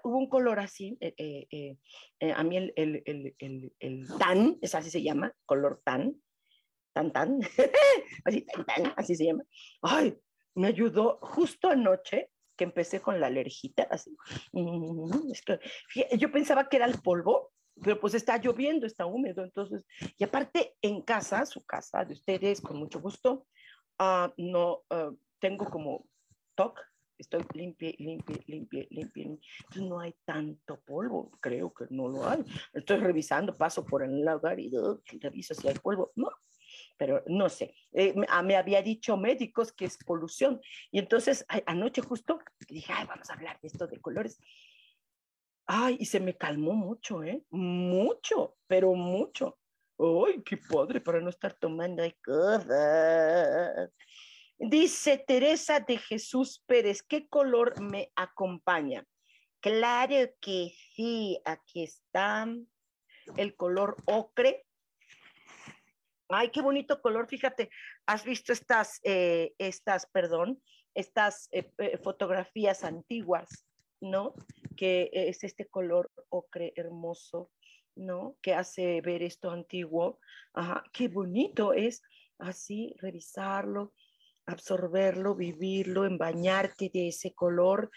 [0.05, 1.77] hubo un color así, eh, eh,
[2.21, 6.15] eh, a mí el, el, el, el, tan, es así se llama, color tan,
[6.93, 7.41] tan tan,
[8.23, 9.43] así tan tan, así se llama.
[9.81, 10.17] Ay,
[10.55, 12.29] me ayudó justo anoche
[12.61, 14.15] que empecé con la alergita, así.
[16.15, 19.83] Yo pensaba que era el polvo, pero pues está lloviendo, está húmedo, entonces,
[20.15, 23.47] y aparte en casa, su casa de ustedes, con mucho gusto,
[23.99, 26.05] uh, no, uh, tengo como
[26.53, 26.79] TOC,
[27.17, 32.43] estoy limpia, limpia, limpia, limpia, entonces no hay tanto polvo, creo que no lo hay,
[32.73, 36.29] estoy revisando, paso por el lugar y uh, reviso si hay polvo, no,
[37.01, 40.61] pero no sé, eh, me, me, había dicho médicos que es polución,
[40.91, 42.37] y entonces anoche justo
[42.69, 44.39] dije, ay, vamos a hablar de esto de colores,
[45.65, 47.43] Ay, y se me calmó mucho, ¿eh?
[47.49, 49.57] Mucho, pero mucho.
[49.97, 52.03] Ay, qué padre para no estar tomando.
[54.59, 59.07] Dice Teresa de Jesús Pérez, ¿qué color me acompaña?
[59.59, 62.47] Claro que sí, aquí está
[63.37, 64.67] el color ocre.
[66.31, 67.69] Ay, qué bonito color, fíjate,
[68.05, 70.61] has visto estas, eh, estas, perdón,
[70.93, 73.65] estas eh, eh, fotografías antiguas
[74.01, 74.33] ¿no?
[74.75, 77.51] Que es este color ocre hermoso,
[77.95, 78.35] ¿no?
[78.41, 80.19] Que hace ver esto antiguo.
[80.53, 82.01] Ajá, qué bonito es
[82.39, 83.93] así revisarlo,
[84.45, 87.91] absorberlo, vivirlo, bañarte de ese color.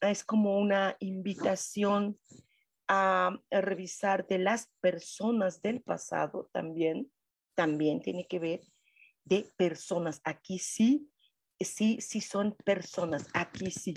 [0.00, 2.18] Es como una invitación
[2.86, 7.10] a revisar de las personas del pasado también,
[7.58, 8.60] también tiene que ver
[9.24, 10.20] de personas.
[10.22, 11.10] Aquí sí,
[11.58, 13.94] sí, sí son personas, aquí sí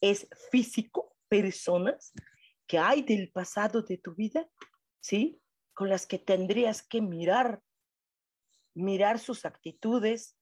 [0.00, 2.12] es físico, personas
[2.66, 4.48] que hay del pasado de tu vida,
[4.98, 5.40] ¿sí?
[5.74, 7.62] Con las que tendrías que mirar,
[8.74, 10.36] mirar sus actitudes,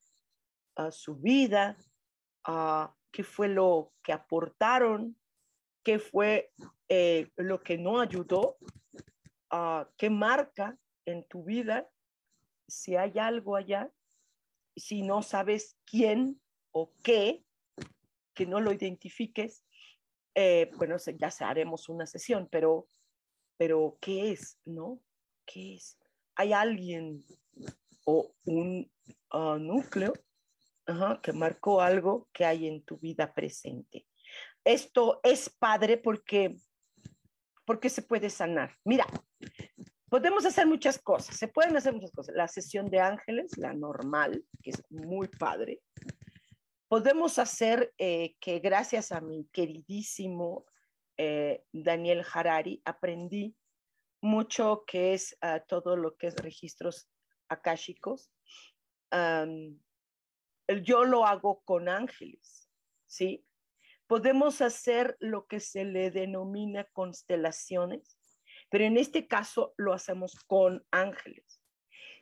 [0.77, 1.77] a su vida,
[2.45, 5.15] a qué fue lo que aportaron,
[5.85, 6.55] qué fue
[6.89, 8.57] eh, lo que no ayudó,
[9.51, 11.87] a qué marca en tu vida,
[12.69, 13.91] si hay algo allá,
[14.77, 16.41] si no sabes quién
[16.73, 17.45] o qué,
[18.35, 19.65] que no lo identifiques,
[20.35, 22.89] eh, bueno, ya haremos una sesión, pero,
[23.57, 24.59] pero ¿qué es?
[24.67, 25.01] ¿No?
[25.47, 25.99] ¿Qué es?
[26.35, 27.25] ¿Hay alguien
[28.05, 28.93] o un
[29.33, 30.13] uh, núcleo
[31.23, 34.07] que marcó algo que hay en tu vida presente?
[34.63, 36.57] Esto es padre porque,
[37.65, 38.77] porque se puede sanar.
[38.85, 39.07] Mira,
[40.17, 42.35] podemos hacer muchas cosas, se pueden hacer muchas cosas.
[42.35, 45.83] La sesión de ángeles, la normal, que es muy padre,
[46.89, 50.65] podemos hacer eh, que gracias a mi queridísimo
[51.19, 53.55] eh, Daniel Harari aprendí
[54.23, 57.11] mucho que es uh, todo lo que es registros
[57.51, 58.33] akáshicos.
[60.83, 62.71] Yo lo hago con ángeles,
[63.07, 63.45] ¿sí?
[64.07, 68.16] Podemos hacer lo que se le denomina constelaciones,
[68.69, 71.63] pero en este caso lo hacemos con ángeles.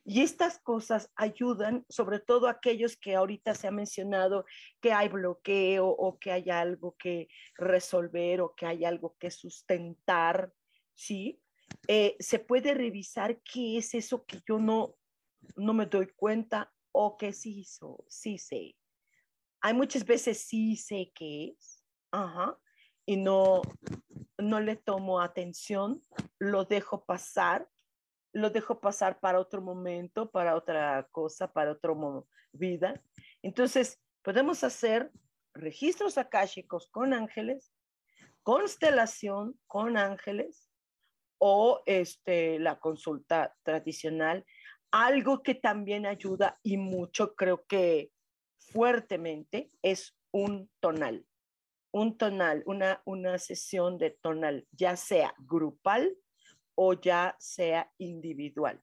[0.06, 4.44] Y estas cosas ayudan, sobre todo aquellos que ahorita se ha mencionado
[4.82, 10.52] que hay bloqueo o que hay algo que resolver o que hay algo que sustentar,
[10.94, 11.40] ¿sí?
[11.88, 14.94] Eh, se puede revisar qué es eso que yo no,
[15.56, 18.76] no me doy cuenta o que sí, hizo, sí sé.
[19.62, 22.58] Hay muchas veces sí sé qué es, ajá,
[23.06, 23.62] y no,
[24.38, 26.02] no le tomo atención,
[26.38, 27.68] lo dejo pasar
[28.34, 31.94] lo dejo pasar para otro momento, para otra cosa, para otra
[32.52, 33.00] vida.
[33.42, 35.10] Entonces, podemos hacer
[35.54, 37.72] registros akáshicos con ángeles,
[38.42, 40.68] constelación con ángeles
[41.38, 44.44] o este, la consulta tradicional,
[44.90, 48.10] algo que también ayuda y mucho, creo que
[48.58, 51.24] fuertemente, es un tonal.
[51.94, 56.16] Un tonal, una, una sesión de tonal, ya sea grupal
[56.74, 58.82] o ya sea individual.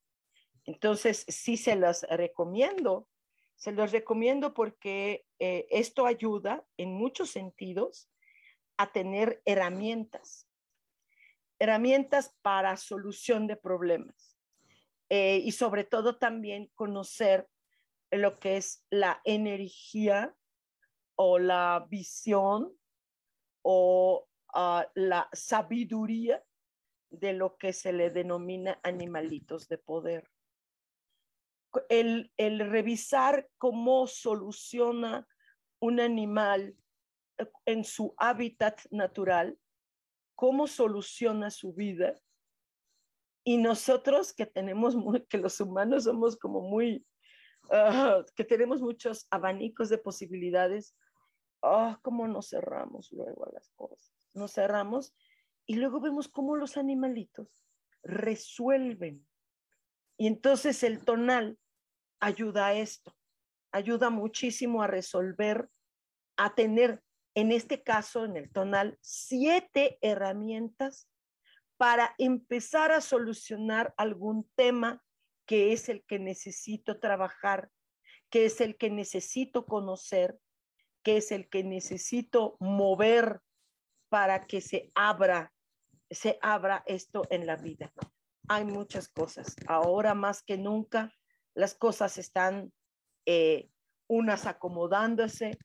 [0.63, 3.09] Entonces, sí se los recomiendo,
[3.57, 8.09] se los recomiendo porque eh, esto ayuda en muchos sentidos
[8.77, 10.47] a tener herramientas,
[11.59, 14.37] herramientas para solución de problemas
[15.09, 17.49] eh, y sobre todo también conocer
[18.09, 20.33] lo que es la energía
[21.15, 22.71] o la visión
[23.61, 26.43] o uh, la sabiduría
[27.11, 30.29] de lo que se le denomina animalitos de poder.
[31.89, 35.27] El, revisar cómo soluciona
[35.79, 36.75] un animal
[37.37, 39.57] eh, en su hábitat natural,
[40.35, 42.19] cómo soluciona su vida.
[43.43, 44.95] Y nosotros que tenemos,
[45.29, 47.05] que los humanos somos como muy,
[47.71, 50.95] ah, que tenemos muchos abanicos de posibilidades,
[51.61, 54.11] ah, cómo nos cerramos luego a las cosas.
[54.33, 55.13] Nos cerramos
[55.65, 57.65] y luego vemos cómo los animalitos
[58.03, 59.27] resuelven.
[60.17, 61.57] Y entonces el tonal
[62.19, 63.15] ayuda a esto,
[63.71, 65.69] ayuda muchísimo a resolver,
[66.37, 67.03] a tener,
[67.35, 71.09] en este caso, en el tonal, siete herramientas
[71.77, 75.03] para empezar a solucionar algún tema
[75.47, 77.71] que es el que necesito trabajar,
[78.29, 80.39] que es el que necesito conocer,
[81.03, 83.41] que es el que necesito mover
[84.09, 85.53] para que se abra,
[86.09, 87.93] se abra esto en la vida.
[88.47, 89.55] Hay muchas cosas.
[89.67, 91.13] Ahora más que nunca,
[91.53, 92.73] las cosas están
[93.25, 93.69] eh,
[94.07, 95.57] unas acomodándose,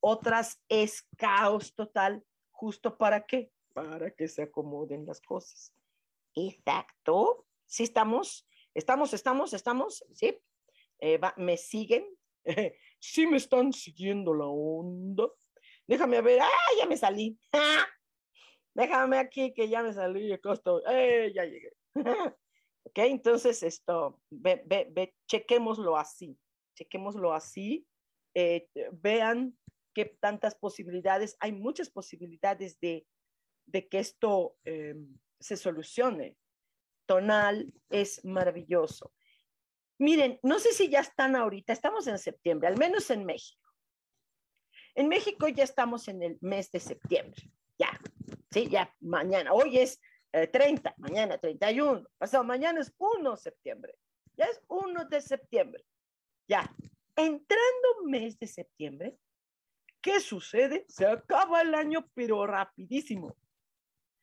[0.00, 3.52] otras es caos total, justo para qué?
[3.72, 5.72] Para que se acomoden las cosas.
[6.34, 7.46] Exacto.
[7.66, 10.38] Sí estamos, estamos, estamos, estamos, sí.
[10.98, 12.06] Eh, ¿Me siguen?
[13.02, 15.28] sí me están siguiendo la onda.
[15.86, 17.38] Déjame ver, ¡ah, ya me salí!
[18.74, 21.72] Déjame aquí que ya me salí, acá estoy, ¡eh, ya llegué!
[22.84, 26.38] ok, entonces esto, ve, ve, ve, chequémoslo así,
[26.78, 27.86] chequémoslo así,
[28.34, 29.58] eh, vean
[29.94, 33.06] qué tantas posibilidades, hay muchas posibilidades de,
[33.66, 34.94] de que esto eh,
[35.38, 36.38] se solucione.
[37.04, 39.12] Tonal es maravilloso.
[40.02, 43.70] Miren, no sé si ya están ahorita, estamos en septiembre, al menos en México.
[44.96, 47.40] En México ya estamos en el mes de septiembre,
[47.78, 48.00] ya,
[48.50, 50.00] sí, ya mañana, hoy es
[50.32, 53.94] 30, eh, mañana 31, pasado mañana es 1 de septiembre,
[54.36, 55.84] ya es 1 de septiembre,
[56.48, 56.68] ya.
[57.14, 59.16] Entrando mes de septiembre,
[60.00, 60.84] ¿qué sucede?
[60.88, 63.36] Se acaba el año, pero rapidísimo,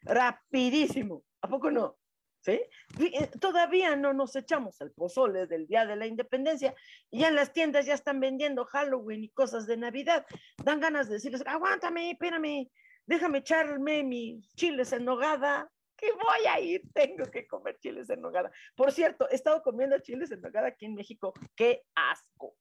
[0.02, 1.99] rapidísimo, ¿a poco no?
[2.42, 2.62] ¿Sí?
[3.00, 6.74] Eh, todavía no nos echamos el pozole del Día de la Independencia
[7.10, 10.26] y ya en las tiendas ya están vendiendo Halloween y cosas de Navidad.
[10.64, 12.70] Dan ganas de decirles, aguántame, espérame,
[13.06, 18.22] déjame echarme mis chiles en nogada, que voy a ir, tengo que comer chiles en
[18.22, 18.52] nogada.
[18.76, 22.56] Por cierto, he estado comiendo chiles en nogada aquí en México, qué asco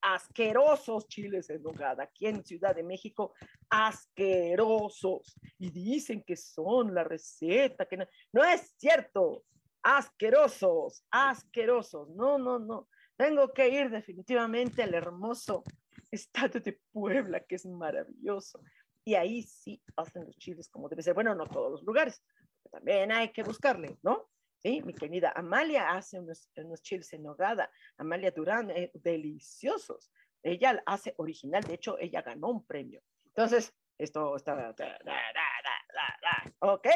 [0.00, 3.34] asquerosos chiles en nogada, aquí en Ciudad de México,
[3.70, 5.34] asquerosos.
[5.58, 9.44] Y dicen que son la receta, que no, no es cierto,
[9.82, 12.08] asquerosos, asquerosos.
[12.10, 12.88] No, no, no.
[13.16, 15.64] Tengo que ir definitivamente al hermoso
[16.10, 18.60] estado de Puebla, que es maravilloso.
[19.04, 21.14] Y ahí sí hacen los chiles como debe ser.
[21.14, 22.22] Bueno, no todos los lugares,
[22.70, 24.28] también hay que buscarle, ¿no?
[24.66, 27.70] Mi querida Amalia hace unos, chiles en nogada.
[27.98, 30.10] Amalia Durán, eh, deliciosos.
[30.42, 33.00] Ella hace original, de hecho, ella ganó un premio.
[33.26, 34.74] Entonces, esto está...
[36.58, 36.88] ¿Ok?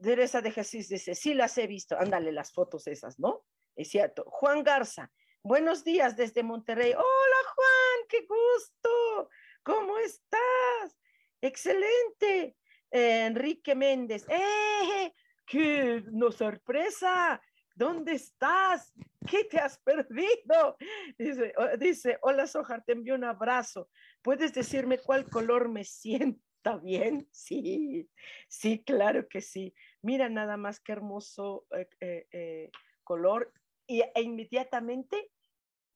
[0.00, 1.98] Teresa de Jesús dice, sí las he visto.
[1.98, 3.44] Ándale, las fotos esas, ¿no?
[3.74, 4.24] Es cierto.
[4.28, 5.10] Juan Garza,
[5.42, 6.92] buenos días desde Monterrey.
[6.92, 9.30] Hola, Juan, qué gusto.
[9.64, 10.96] ¿Cómo estás?
[11.40, 12.56] Excelente.
[12.90, 15.12] Enrique Méndez, ¡eh!
[15.46, 17.40] ¡Qué no sorpresa!
[17.74, 18.94] ¿Dónde estás?
[19.28, 20.76] ¿Qué te has perdido?
[21.18, 23.90] Dice, dice hola Sojar, te envío un abrazo.
[24.22, 27.28] ¿Puedes decirme cuál color me sienta bien?
[27.32, 28.08] Sí,
[28.48, 29.74] sí, claro que sí.
[30.02, 32.70] Mira nada más qué hermoso eh, eh, eh,
[33.02, 33.52] color.
[33.86, 35.30] Y, e inmediatamente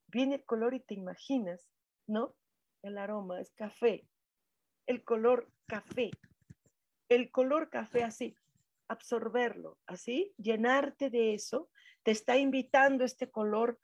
[0.08, 1.70] viene el color y te imaginas,
[2.06, 2.34] ¿no?
[2.82, 4.06] El aroma es café.
[4.86, 6.10] El color café.
[7.08, 8.36] El color café así
[8.88, 11.70] absorberlo, así, llenarte de eso,
[12.02, 13.78] te está invitando este color,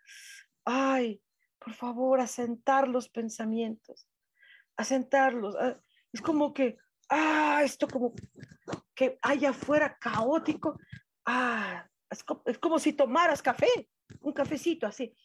[0.65, 1.23] ay,
[1.59, 4.09] por favor, asentar los pensamientos,
[4.77, 5.57] asentarlos.
[6.13, 6.79] Es como que,
[7.11, 8.15] ah, esto como
[8.95, 10.79] que hay afuera caótico,
[11.27, 13.89] ah, es como, si tomaras café,
[14.21, 15.17] un cafecito así,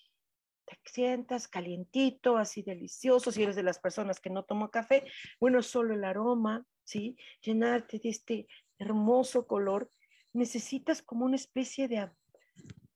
[0.65, 5.05] te sientas calientito, así delicioso, si eres de las personas que no toman café,
[5.39, 7.17] bueno, solo el aroma, ¿sí?
[7.41, 8.47] Llenarte de este
[8.79, 9.91] hermoso color,
[10.33, 12.09] necesitas como una especie de,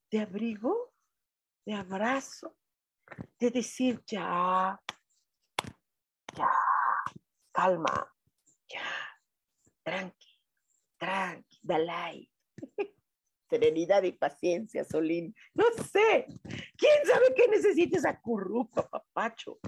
[0.09, 0.93] de abrigo,
[1.65, 2.57] de abrazo,
[3.39, 4.79] de decir, ya,
[6.35, 6.49] ya,
[7.51, 8.11] calma,
[8.67, 8.81] ya,
[9.83, 10.39] tranqui,
[10.97, 12.29] tranqui, dalai.
[13.49, 15.35] Serenidad y paciencia, Solín.
[15.53, 16.25] No sé.
[16.75, 19.59] ¿Quién sabe qué necesitas a currupa, papacho?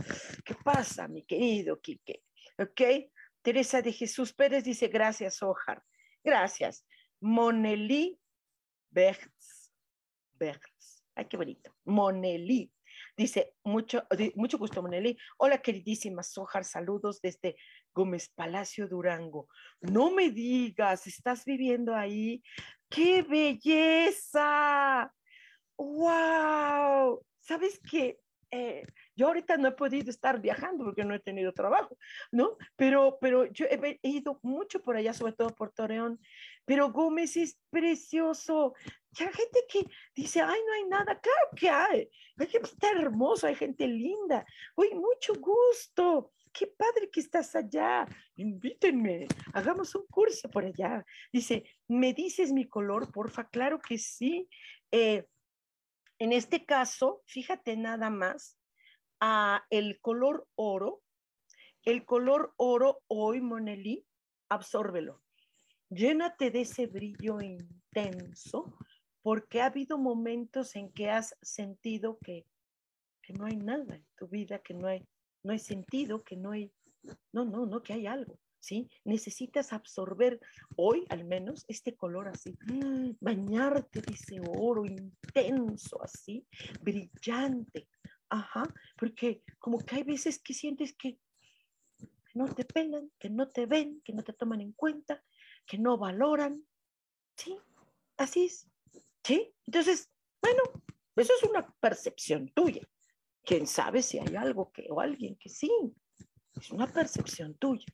[0.43, 2.23] ¿Qué pasa, mi querido Quique?
[2.57, 2.81] ¿Ok?
[3.43, 5.83] Teresa de Jesús Pérez dice, gracias, Ojar.
[6.25, 6.83] Gracias.
[7.21, 8.19] Monelí
[8.89, 9.71] Bertz.
[10.33, 11.03] Bertz.
[11.13, 11.71] Ay, qué bonito.
[11.85, 12.71] Monelí.
[13.15, 14.03] Dice, mucho,
[14.35, 15.17] mucho gusto, Monelí.
[15.37, 17.55] Hola, queridísima Sojar, saludos desde
[17.93, 19.47] Gómez Palacio, Durango.
[19.81, 22.41] No me digas, ¿estás viviendo ahí?
[22.89, 25.13] ¡Qué belleza!
[25.77, 27.23] ¡Wow!
[27.39, 28.19] ¿Sabes qué?
[28.49, 28.83] Eh,
[29.15, 31.97] yo ahorita no he podido estar viajando porque no he tenido trabajo,
[32.31, 32.57] ¿no?
[32.75, 36.19] Pero, pero yo he, ido mucho por allá, sobre todo por Torreón.
[36.65, 38.73] pero Gómez es precioso.
[39.19, 41.19] hay gente que dice, ay, no hay nada.
[41.19, 42.09] Claro que hay.
[42.37, 44.45] Hay gente está hermoso, hay gente linda.
[44.75, 46.31] Uy, mucho gusto.
[46.51, 48.05] Qué padre que estás allá.
[48.35, 49.27] Invítenme.
[49.53, 51.05] Hagamos un curso por allá.
[51.31, 53.49] Dice, ¿me dices mi color, porfa?
[53.49, 54.47] Claro que sí.
[54.91, 55.25] Eh,
[56.17, 58.57] en este caso, fíjate nada más,
[59.19, 61.01] a el color oro.
[61.83, 64.05] El color oro hoy, Monelí,
[64.49, 65.21] absórbelo
[65.89, 68.77] llénate de ese brillo intenso,
[69.21, 72.45] porque ha habido momentos en que has sentido que,
[73.21, 75.03] que no hay nada en tu vida, que no hay,
[75.43, 76.71] no hay sentido, que no hay,
[77.31, 78.39] no, no, no, que hay algo.
[78.59, 78.89] ¿Sí?
[79.03, 80.39] Necesitas absorber
[80.75, 82.57] hoy al menos este color así,
[83.19, 86.47] bañarte de ese oro intenso así,
[86.81, 87.87] brillante.
[88.35, 88.63] Ajá,
[88.97, 91.17] porque como que hay veces que sientes que
[92.33, 95.23] no te pelan, que no te ven, que no te toman en cuenta,
[95.65, 96.67] que no valoran.
[97.37, 97.57] Sí,
[98.17, 98.69] así es.
[99.23, 100.11] Sí, entonces,
[100.41, 100.63] bueno,
[101.15, 102.81] eso es una percepción tuya.
[103.41, 105.71] Quién sabe si hay algo que o alguien que sí.
[106.59, 107.85] Es una percepción tuya.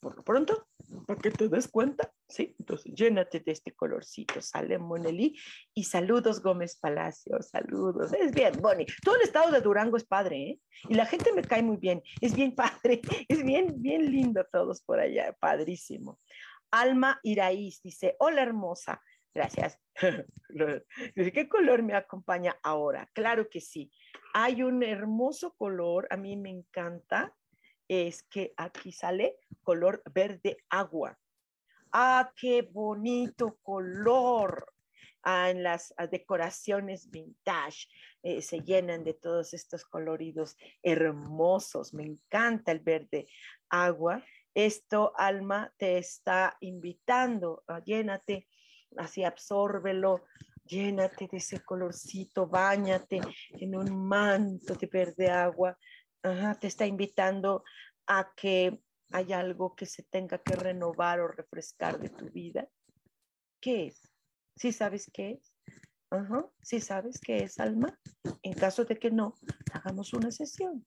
[0.00, 0.68] Por lo pronto,
[1.06, 5.36] para que te des cuenta, sí, entonces llénate de este colorcito, sale Monelí
[5.74, 10.36] y saludos Gómez Palacio, saludos, es bien, Bonnie, todo el estado de Durango es padre,
[10.36, 10.60] ¿eh?
[10.88, 14.82] Y la gente me cae muy bien, es bien padre, es bien, bien lindo todos
[14.82, 16.20] por allá, padrísimo.
[16.70, 19.02] Alma Iraíz dice, hola hermosa,
[19.34, 19.78] gracias.
[21.14, 23.08] ¿Qué color me acompaña ahora?
[23.14, 23.90] Claro que sí.
[24.34, 27.34] Hay un hermoso color, a mí me encanta,
[27.88, 31.18] es que aquí sale color verde agua.
[31.92, 34.72] Ah, qué bonito color.
[35.22, 37.88] Ah, en las ah, decoraciones vintage
[38.22, 41.92] eh, se llenan de todos estos coloridos hermosos.
[41.92, 43.26] Me encanta el verde
[43.68, 44.22] agua
[44.58, 48.48] esto, alma, te está invitando, a llénate,
[48.96, 50.24] así absórbelo,
[50.64, 53.20] llénate de ese colorcito, bañate
[53.52, 55.78] en un manto de verde agua.
[56.22, 57.64] Te está invitando
[58.06, 62.68] a que hay algo que se tenga que renovar o refrescar de tu vida.
[63.60, 64.12] ¿Qué es?
[64.56, 65.54] ¿Sí sabes qué es?
[66.10, 67.98] Ajá, ¿sí sabes qué es, alma?
[68.42, 69.34] En caso de que no,
[69.72, 70.86] hagamos una sesión.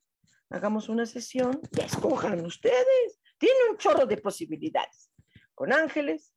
[0.49, 3.19] Hagamos una sesión y escojan ustedes.
[3.38, 5.11] Tiene un chorro de posibilidades.
[5.55, 6.34] Con ángeles,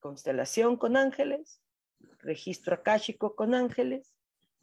[0.00, 1.62] constelación con ángeles,
[2.18, 4.11] registro akáshico con ángeles,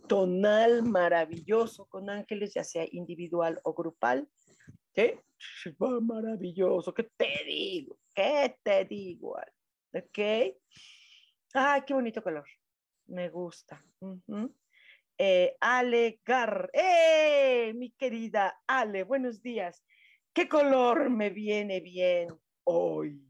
[0.09, 4.27] tonal maravilloso con ángeles, ya sea individual o grupal.
[4.93, 5.21] ¿Qué?
[6.01, 7.97] Maravilloso, ¿qué te digo?
[8.13, 9.37] ¿Qué te digo?
[9.93, 10.19] ¿Ok?
[11.53, 12.45] Ay, qué bonito color.
[13.07, 13.81] Me gusta.
[15.17, 16.69] Eh, Ale Gar.
[16.73, 17.73] ¡Eh!
[17.75, 19.83] Mi querida Ale, buenos días.
[20.33, 22.29] ¿Qué color me viene bien
[22.63, 23.27] hoy?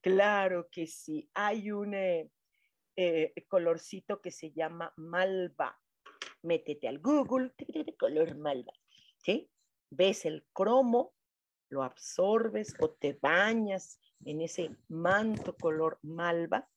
[0.00, 1.28] Claro que sí.
[1.34, 2.30] Hay un eh,
[2.96, 5.79] eh, colorcito que se llama malva.
[6.42, 7.52] Métete al Google,
[7.98, 8.72] color malva.
[9.18, 9.50] ¿Sí?
[9.90, 11.12] Ves el cromo,
[11.68, 16.68] lo absorbes o te bañas en ese manto color malva.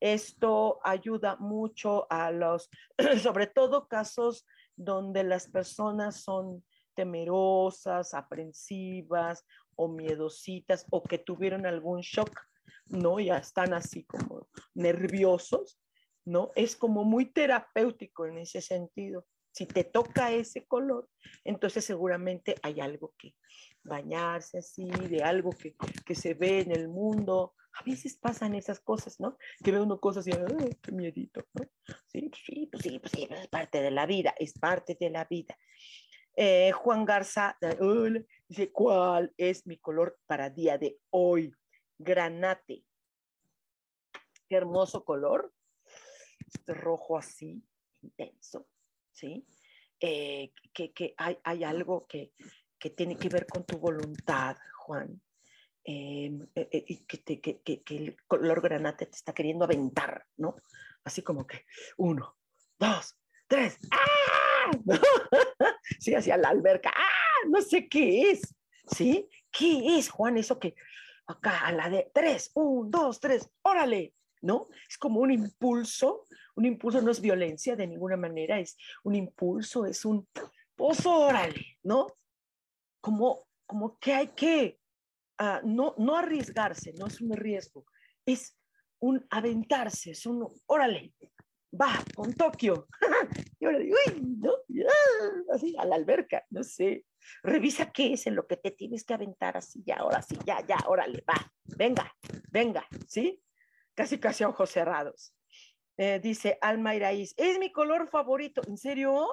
[0.00, 2.68] Esto ayuda mucho a los,
[3.22, 9.44] sobre todo casos donde las personas son temerosas, aprensivas
[9.74, 12.40] o miedositas o que tuvieron algún shock,
[12.86, 13.20] ¿no?
[13.20, 15.78] Ya están así como nerviosos,
[16.26, 16.50] ¿no?
[16.54, 19.26] Es como muy terapéutico en ese sentido.
[19.52, 21.08] Si te toca ese color,
[21.44, 23.34] entonces seguramente hay algo que
[23.82, 25.74] bañarse así, de algo que,
[26.04, 27.54] que se ve en el mundo.
[27.72, 29.38] A veces pasan esas cosas, ¿no?
[29.64, 31.42] Que ve uno cosas y, ¡ay, qué miedito!
[32.06, 35.24] Sí, sí, pues sí, pues sí, es parte de la vida, es parte de la
[35.24, 35.56] vida.
[36.36, 37.56] Eh, Juan Garza
[38.46, 41.54] dice, ¿cuál es mi color para día de hoy?
[41.98, 42.84] Granate.
[44.48, 45.52] Qué hermoso color.
[46.56, 47.62] Este rojo así,
[48.02, 48.66] intenso,
[49.12, 49.46] ¿sí?
[50.00, 52.32] Eh, que, hay, hay, algo que,
[52.78, 55.20] que, tiene que ver con tu voluntad, Juan.
[55.84, 56.32] Eh,
[56.72, 60.56] y que, que, el color granate te está queriendo aventar, ¿no?
[61.04, 61.66] Así como que
[61.98, 62.36] uno,
[62.78, 64.70] dos, tres, ¡ah!
[66.00, 67.48] sí, hacia la alberca, ¡ah!
[67.48, 68.54] No sé qué es,
[68.90, 69.28] ¿sí?
[69.52, 70.74] ¿Qué es, Juan, eso que
[71.26, 74.15] acá a la de tres, un, dos, tres, órale,
[74.46, 74.68] ¿no?
[74.88, 76.24] Es como un impulso,
[76.54, 80.26] un impulso no es violencia de ninguna manera, es un impulso, es un,
[80.74, 82.06] pues órale, ¿no?
[83.00, 84.78] Como, como que hay que,
[85.40, 87.84] uh, no, no arriesgarse, no es un riesgo,
[88.24, 88.56] es
[89.00, 91.12] un aventarse, es un, órale,
[91.78, 92.86] va, con Tokio.
[93.60, 94.52] y ahora digo, uy, no,
[95.52, 97.04] así, a la alberca, no sé.
[97.42, 100.64] Revisa qué es en lo que te tienes que aventar así, ya, ahora sí, ya,
[100.66, 102.14] ya, órale, va, venga,
[102.50, 103.42] venga, ¿sí?
[103.96, 105.34] Casi casi a ojos cerrados.
[105.96, 108.60] Eh, dice Alma Iraíz, es mi color favorito.
[108.68, 109.26] ¿En serio?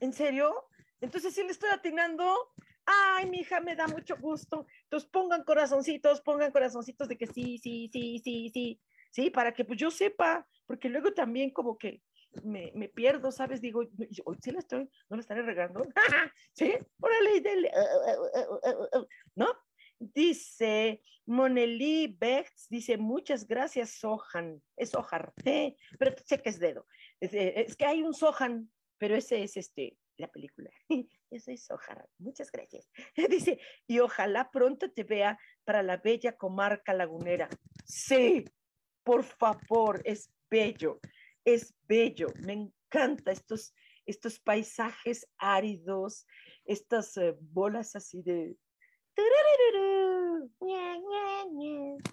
[0.00, 0.68] ¿En serio?
[1.00, 2.52] Entonces sí le estoy atinando.
[2.84, 4.66] Ay, mi hija, me da mucho gusto.
[4.82, 8.80] Entonces pongan corazoncitos, pongan corazoncitos de que sí, sí, sí, sí, sí,
[9.10, 12.02] sí, para que pues yo sepa, porque luego también como que
[12.44, 13.60] me, me pierdo, ¿sabes?
[13.60, 13.80] Digo,
[14.24, 15.86] hoy sí la estoy, no la estaré regando.
[16.52, 16.74] ¿Sí?
[17.00, 17.70] Órale, dele.
[19.34, 19.46] ¿No?
[19.98, 24.62] Dice Monelí Bex, dice, muchas gracias, Sohan.
[24.76, 25.76] Es Sohar, ¿eh?
[25.98, 26.86] pero sé que es dedo.
[27.20, 30.70] Es, es, que hay un Sohan, pero ese es este, la película.
[31.30, 32.88] Yo soy Sohar, muchas gracias.
[33.30, 37.48] Dice, y ojalá pronto te vea para la bella comarca lagunera.
[37.84, 38.44] Sí,
[39.02, 41.00] por favor, es bello,
[41.44, 42.28] es bello.
[42.40, 43.74] Me encanta estos,
[44.04, 46.26] estos paisajes áridos,
[46.64, 48.56] estas uh, bolas así de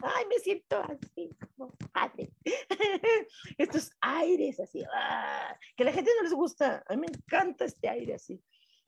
[0.02, 2.30] Ay, me siento así como padre.
[3.58, 5.58] Estos aires así, ¡ah!
[5.76, 6.84] que a la gente no les gusta.
[6.88, 8.42] A mí me encanta este aire así,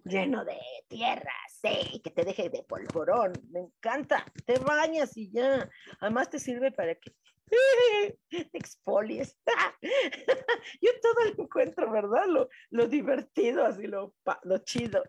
[0.04, 0.58] lleno de
[0.88, 3.34] tierra, sí, que te deje de polvorón.
[3.50, 4.26] Me encanta.
[4.46, 5.70] Te bañas y ya.
[6.00, 7.14] Además te sirve para que
[8.30, 9.38] te expolies.
[10.82, 12.26] Yo todo lo encuentro, ¿verdad?
[12.28, 14.14] Lo, lo divertido, así lo,
[14.44, 15.04] lo chido.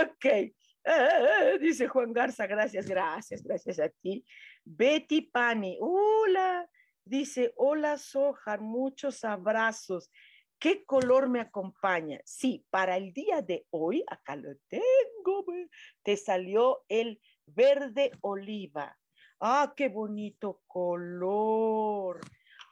[0.00, 0.52] ok.
[0.84, 4.24] Ah, dice Juan Garza, gracias, gracias, gracias a ti.
[4.64, 6.68] Betty Pani, hola,
[7.04, 10.10] dice, hola Sojar, muchos abrazos.
[10.58, 12.20] ¿Qué color me acompaña?
[12.24, 15.44] Sí, para el día de hoy, acá lo tengo,
[16.02, 18.96] te salió el verde oliva.
[19.40, 22.20] Ah, qué bonito color.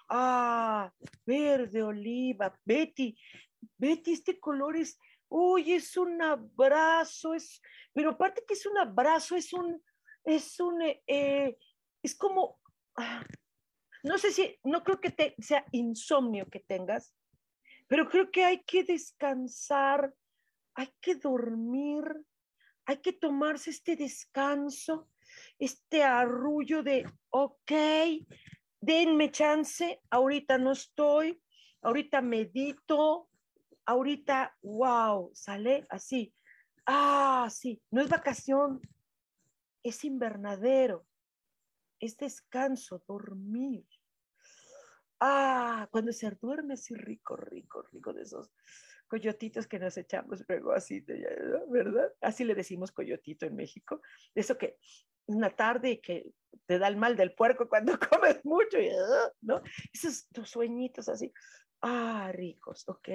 [0.09, 0.93] Ah,
[1.27, 2.57] verde oliva.
[2.65, 3.17] Betty,
[3.77, 4.99] Betty, este color es
[5.31, 7.62] uy, es un abrazo, es,
[7.93, 9.83] pero aparte que es un abrazo, es un,
[10.24, 11.57] es un, eh,
[12.03, 12.61] es como,
[12.97, 13.24] ah,
[14.03, 17.14] no sé si, no creo que te, sea insomnio que tengas,
[17.87, 20.12] pero creo que hay que descansar,
[20.74, 22.05] hay que dormir,
[22.87, 25.09] hay que tomarse este descanso,
[25.59, 27.72] este arrullo de, ok,
[28.81, 31.41] denme chance, ahorita no estoy,
[31.83, 33.30] ahorita medito,
[33.87, 36.35] ahorita, wow, sale así.
[36.87, 38.81] Ah, sí, no es vacación,
[39.83, 41.07] es invernadero,
[41.99, 43.87] es descanso, dormir.
[45.20, 48.51] Ah, cuando se duerme así rico, rico, rico de esos
[49.07, 51.05] coyotitos que nos echamos luego así,
[51.68, 52.12] ¿verdad?
[52.20, 54.01] Así le decimos coyotito en México.
[54.35, 54.78] Eso que
[55.26, 56.33] una tarde que
[56.66, 58.78] te da el mal del puerco cuando comes mucho,
[59.43, 59.62] ¿no?
[59.93, 61.33] Esos tus sueñitos así.
[61.83, 63.09] Ah, ricos, ¿ok?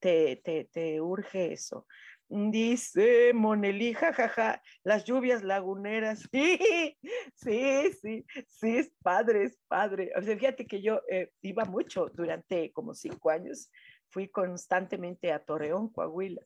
[0.00, 1.86] Te, te, te urge eso.
[2.32, 6.28] Dice Monelí, jajaja, las lluvias laguneras.
[6.32, 6.96] Sí,
[7.34, 10.12] sí, sí, sí, es padre, es padre.
[10.16, 13.70] O sea, fíjate que yo eh, iba mucho durante como cinco años.
[14.10, 16.42] Fui constantemente a Torreón, Coahuila,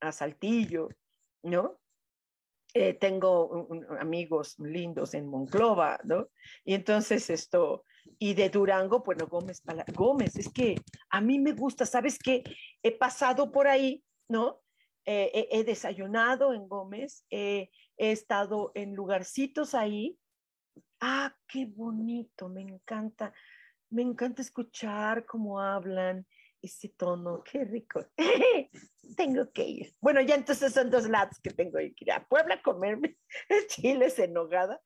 [0.00, 0.88] a Saltillo,
[1.42, 1.78] ¿no?
[2.74, 3.68] Eh, tengo
[4.00, 6.28] amigos lindos en Monclova, ¿no?
[6.64, 7.84] Y entonces esto,
[8.22, 9.62] y de Durango, bueno, Gómez,
[9.94, 10.76] Gómez, es que
[11.08, 12.44] a mí me gusta, ¿sabes qué?
[12.82, 14.60] He pasado por ahí, ¿no?
[15.06, 20.18] Eh, he, desayunado en Gómez, he estado en lugarcitos ahí.
[21.00, 23.32] Ah, qué bonito, me encanta,
[23.88, 26.26] me encanta escuchar cómo hablan,
[26.60, 28.04] ese tono, qué rico.
[29.16, 29.94] tengo que ir.
[29.98, 33.16] Bueno, ya entonces son dos lados que tengo que ir a Puebla a comerme
[33.68, 34.78] chiles en nogada.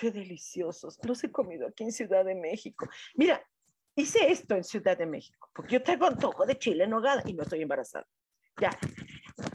[0.00, 0.98] Qué deliciosos.
[1.02, 2.88] Los he comido aquí en Ciudad de México.
[3.16, 3.46] Mira,
[3.94, 7.34] hice esto en Ciudad de México, porque yo tengo antojo de chile en nogada y
[7.34, 8.06] no estoy embarazada.
[8.58, 8.70] Ya,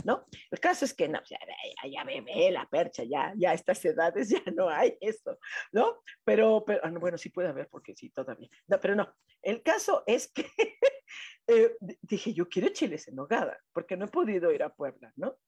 [0.03, 0.27] ¿no?
[0.51, 1.39] El caso es que no, ya,
[1.89, 5.39] ya, bebé la percha, ya, ya estas edades ya no hay eso,
[5.71, 6.03] ¿no?
[6.23, 8.49] Pero, pero ah, bueno, sí puede haber porque sí, todavía.
[8.67, 10.45] No, pero no, el caso es que
[11.47, 15.39] eh, dije, yo quiero chiles en nogada, porque no he podido ir a Puebla, ¿no?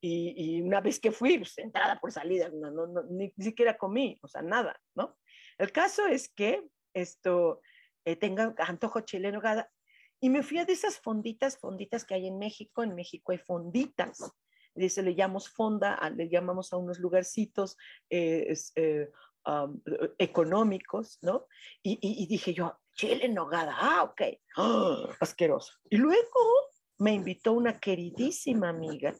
[0.00, 4.18] Y, una vez que fui, pues, entrada por salida, no, no, no ni, siquiera comí,
[4.22, 5.16] o sea, nada, ¿no?
[5.58, 6.62] El caso es que
[6.94, 7.60] esto,
[8.04, 9.70] eh, tenga antojo chile en nogada,
[10.20, 12.82] y me fui a de esas fonditas, fonditas que hay en México.
[12.82, 14.18] En México hay fonditas.
[14.74, 17.76] Dice, le llamamos fonda, le llamamos a unos lugarcitos
[18.10, 19.10] eh, eh,
[20.18, 21.46] económicos, ¿no?
[21.82, 24.22] Y, dije yo, chile en nogada, ah, ok,
[25.20, 25.74] asqueroso.
[25.88, 26.40] Y luego
[26.98, 29.14] me invitó una queridísima amiga,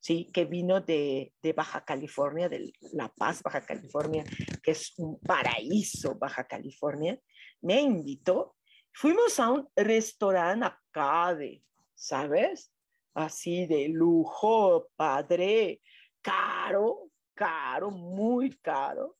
[0.00, 0.30] ¿sí?
[0.32, 4.24] Que vino de, de, Baja California, de La Paz, Baja California,
[4.62, 7.18] que es un paraíso, Baja California.
[7.62, 8.56] Me invitó
[8.98, 11.62] Fuimos a un restaurante acá de,
[11.94, 12.72] ¿sabes?
[13.12, 15.82] Así de lujo, padre,
[16.22, 19.18] caro, caro, muy caro.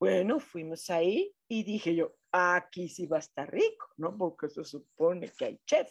[0.00, 4.18] Bueno, fuimos ahí y dije yo, aquí sí va a estar rico, ¿no?
[4.18, 5.88] Porque se supone que hay chef.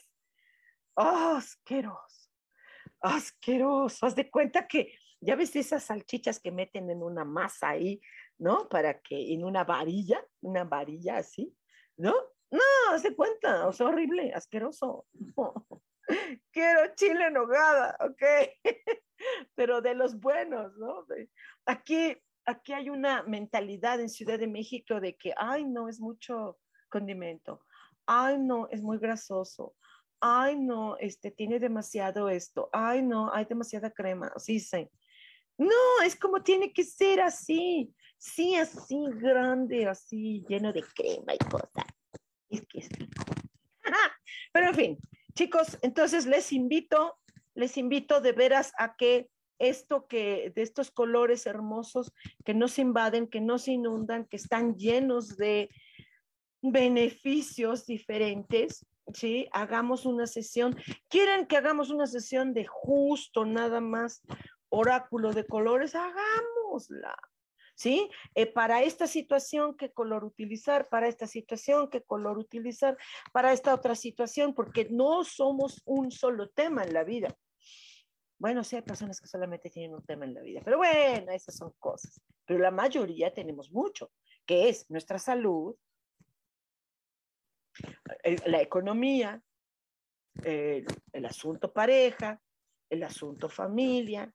[0.95, 2.20] ¡Oh, asqueroso!
[3.01, 4.05] Asqueroso.
[4.05, 8.01] Haz de cuenta que, ya ves esas salchichas que meten en una masa ahí,
[8.39, 8.67] ¿no?
[8.69, 11.55] Para que en una varilla, una varilla así,
[11.97, 12.13] ¿no?
[12.49, 12.59] No,
[12.91, 15.05] haz de cuenta, o sea, horrible, asqueroso.
[16.51, 18.23] Quiero chile en nogada, ok.
[19.55, 21.05] Pero de los buenos, ¿no?
[21.65, 26.59] Aquí aquí hay una mentalidad en Ciudad de México de que, ay, no, es mucho
[26.89, 27.65] condimento,
[28.05, 29.75] ay, no, es muy grasoso,
[30.21, 34.87] ay, no, este, tiene demasiado esto, ay, no, hay demasiada crema, sí, sí.
[35.57, 41.37] No, es como tiene que ser así, sí, así grande, así lleno de crema y
[41.37, 41.85] cosas.
[42.49, 43.23] Es que rico.
[44.53, 44.97] Pero en fin,
[45.33, 47.17] chicos, entonces les invito,
[47.53, 52.11] les invito de veras a que esto que, de estos colores hermosos
[52.43, 55.69] que no se invaden, que no se inundan, que están llenos de
[56.63, 59.47] beneficios diferentes, ¿sí?
[59.51, 60.75] Hagamos una sesión.
[61.09, 64.21] ¿Quieren que hagamos una sesión de justo nada más
[64.69, 65.95] oráculo de colores?
[65.95, 67.17] Hagámosla.
[67.75, 68.09] ¿Sí?
[68.35, 70.87] Eh, para esta situación, ¿qué color utilizar?
[70.89, 72.95] Para esta situación, ¿qué color utilizar?
[73.31, 77.35] Para esta otra situación, porque no somos un solo tema en la vida.
[78.37, 81.55] Bueno, sí hay personas que solamente tienen un tema en la vida, pero bueno, esas
[81.55, 82.19] son cosas.
[82.45, 84.11] Pero la mayoría tenemos mucho,
[84.45, 85.75] que es nuestra salud,
[88.45, 89.41] la economía,
[90.43, 92.41] el, asunto pareja,
[92.89, 94.31] el asunto familia,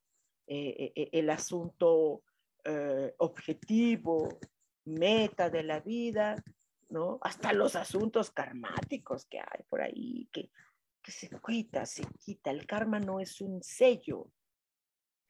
[0.46, 2.22] eh, eh, el asunto
[2.64, 4.38] eh, objetivo,
[4.84, 6.42] meta de la vida,
[6.88, 7.18] ¿no?
[7.22, 10.50] Hasta los asuntos karmáticos que hay por ahí, que
[11.06, 12.50] que se quita, se quita.
[12.50, 14.28] El karma no es un sello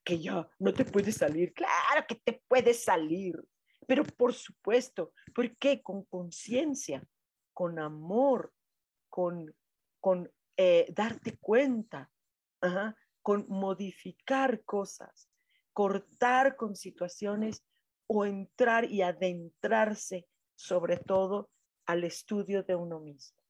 [0.03, 1.53] que ya no te puede salir.
[1.53, 3.35] Claro que te puede salir,
[3.87, 5.83] pero por supuesto, ¿por qué?
[5.83, 7.07] Con conciencia,
[7.57, 8.53] con amor,
[9.09, 9.57] con,
[9.99, 12.11] con eh, darte cuenta,
[13.23, 15.31] con modificar cosas,
[15.73, 17.65] cortar con situaciones
[18.07, 21.49] o entrar y adentrarse sobre todo
[21.87, 23.43] al estudio de uno mismo.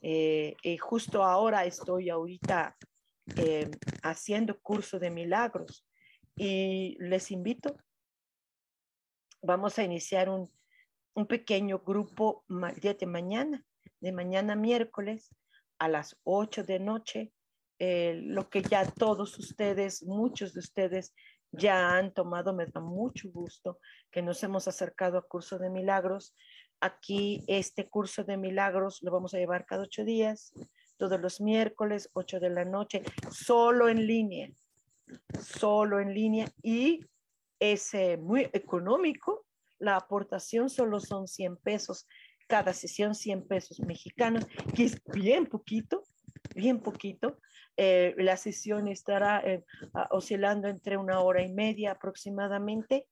[0.00, 2.76] Eh, justo ahora estoy ahorita
[3.38, 3.68] eh,
[4.04, 5.84] haciendo curso de milagros
[6.36, 7.74] y les invito.
[9.42, 10.48] Vamos a iniciar un,
[11.14, 13.64] un pequeño grupo de mañana,
[14.00, 15.30] de mañana miércoles
[15.78, 17.32] a las 8 de noche,
[17.78, 21.14] lo que ya todos ustedes, muchos de ustedes
[21.52, 23.78] ya han tomado, me da mucho gusto
[24.10, 26.34] que nos hemos acercado a curso de milagros.
[26.80, 30.52] Aquí este curso de milagros lo vamos a llevar cada ocho días,
[30.96, 34.50] todos los miércoles, ocho de la noche, solo en línea,
[35.40, 37.04] solo en línea y
[37.58, 39.46] es eh, muy económico.
[39.82, 42.06] La aportación solo son 100 pesos,
[42.46, 46.02] cada sesión 100 pesos mexicanos, que es bien poquito,
[46.54, 47.38] bien poquito.
[47.76, 49.64] Eh, la sesión estará eh,
[50.10, 53.08] oscilando entre una hora y media aproximadamente.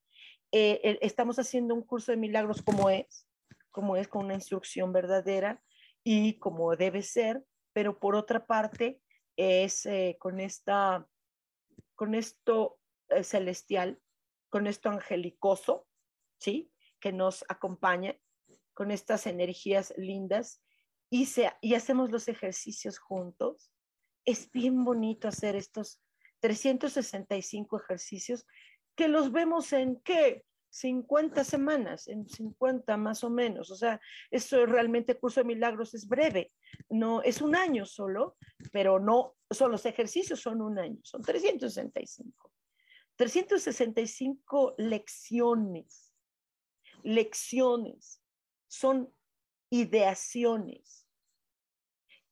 [0.52, 3.26] estamos haciendo un curso de milagros como es,
[3.70, 5.62] como es con una instrucción verdadera
[6.04, 9.00] y como debe ser, pero por otra parte
[9.36, 11.06] es eh, con esta,
[11.94, 13.98] con esto eh, celestial,
[14.48, 15.86] con esto angelicoso,
[16.40, 16.72] ¿sí?
[16.98, 18.16] Que nos acompaña,
[18.74, 20.62] con estas energías lindas
[21.10, 23.70] y, se, y hacemos los ejercicios juntos.
[24.24, 26.00] Es bien bonito hacer estos
[26.40, 28.46] 365 ejercicios
[28.94, 30.44] que los vemos en qué?
[30.70, 33.70] 50 semanas, en 50 más o menos.
[33.70, 36.52] O sea, eso realmente curso de milagros es breve,
[36.88, 38.36] no es un año solo,
[38.72, 42.52] pero no, son los ejercicios son un año, son 365.
[43.16, 46.09] 365 lecciones,
[47.04, 48.22] lecciones,
[48.68, 49.12] son
[49.70, 51.06] ideaciones.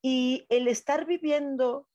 [0.03, 1.89] Y el estar viviendo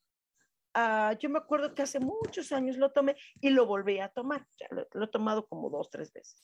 [0.76, 4.44] Ah, yo me acuerdo que hace muchos años lo tomé y lo volví a tomar.
[4.58, 6.42] Ya lo, he tomado como dos, tres veces.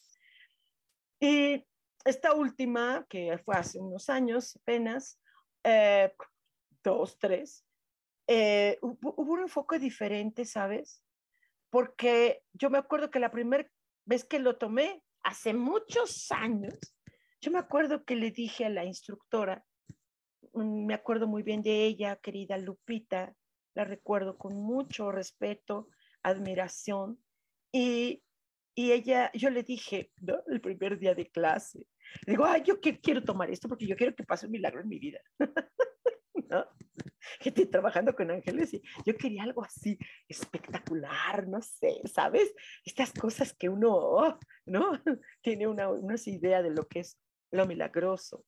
[1.18, 1.66] Y
[2.05, 5.20] esta última, que fue hace unos años apenas,
[5.64, 6.14] eh,
[6.85, 7.66] dos, tres,
[8.28, 11.03] eh, hubo, un enfoque diferente, ¿sabes?
[11.68, 13.68] Porque yo me acuerdo que la primera
[14.05, 16.75] vez que lo tomé, hace muchos años,
[17.41, 19.64] yo me acuerdo que le dije a la instructora,
[20.55, 23.35] me acuerdo muy bien de ella, querida Lupita,
[23.75, 25.89] la recuerdo con mucho respeto,
[26.23, 27.18] admiración.
[27.73, 28.23] Y,
[28.75, 30.43] y ella, yo le dije, ¿no?
[30.49, 31.87] El primer día de clase,
[32.27, 34.99] digo, ay, yo quiero tomar esto porque yo quiero que pase un milagro en mi
[34.99, 35.21] vida.
[36.51, 36.66] ¿No?
[37.41, 39.99] gente trabajando con ángeles y yo quería algo así
[40.29, 42.53] espectacular, no sé, ¿sabes?
[42.85, 44.93] Estas cosas que uno, oh, ¿no?
[45.43, 47.18] Tiene una, una idea de lo que es
[47.51, 48.45] lo milagroso.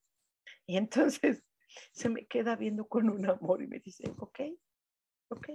[0.67, 1.43] Y entonces
[1.93, 4.41] se me queda viendo con un amor y me dice, ok,
[5.31, 5.49] ok,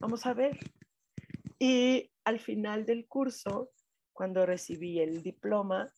[0.00, 0.58] vamos a ver.
[1.58, 3.72] Y al final del curso,
[4.12, 5.94] cuando recibí el diploma,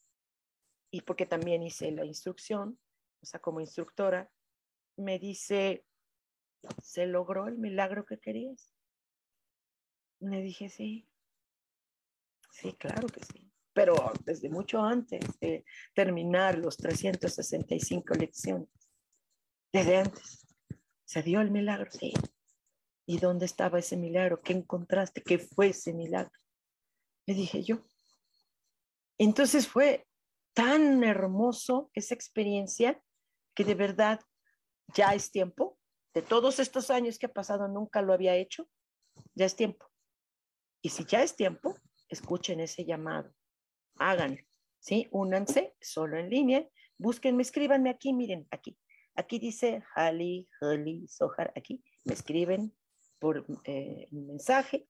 [0.91, 2.79] y porque también hice la instrucción,
[3.23, 4.31] o sea, como instructora,
[4.97, 5.87] me dice,
[6.83, 8.75] ¿se logró el milagro que querías?
[10.21, 11.09] Le dije, sí.
[12.51, 13.51] Sí, claro que sí.
[13.73, 18.69] Pero desde mucho antes de terminar los 365 lecciones.
[19.73, 20.47] Desde antes.
[21.05, 21.91] ¿Se dio el milagro?
[21.91, 22.13] Sí.
[23.07, 24.41] ¿Y dónde estaba ese milagro?
[24.43, 25.23] ¿Qué encontraste?
[25.23, 26.39] ¿Qué fue ese milagro?
[27.27, 27.85] Le dije yo.
[29.19, 30.07] Entonces fue
[30.55, 33.03] tan hermoso esa experiencia
[33.55, 34.21] que de verdad
[34.95, 35.79] ya es tiempo
[36.15, 38.69] de todos estos años que ha pasado nunca lo había hecho,
[39.35, 39.87] ya es tiempo.
[40.83, 41.77] Y si ya es tiempo,
[42.09, 43.33] escuchen ese llamado,
[43.97, 44.43] háganlo,
[44.79, 45.09] ¿sí?
[45.11, 48.79] Únanse solo en línea, búsquenme, escríbanme aquí, miren, aquí.
[49.15, 52.75] Aquí dice Hali, Hali, Sohar, aquí, me escriben
[53.19, 54.89] por eh, mensaje,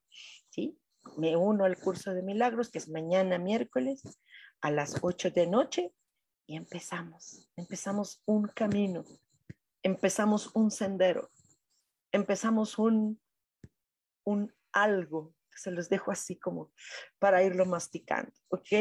[0.51, 0.79] ¿sí?
[1.17, 4.03] Me uno al curso de milagros, que es mañana miércoles
[4.61, 5.93] a las 8 de noche,
[6.47, 9.05] y empezamos, empezamos un camino
[9.83, 11.31] empezamos un sendero,
[12.13, 13.21] empezamos un,
[14.25, 16.73] un algo, se los dejo así como
[17.19, 18.73] para irlo masticando, ¿ok?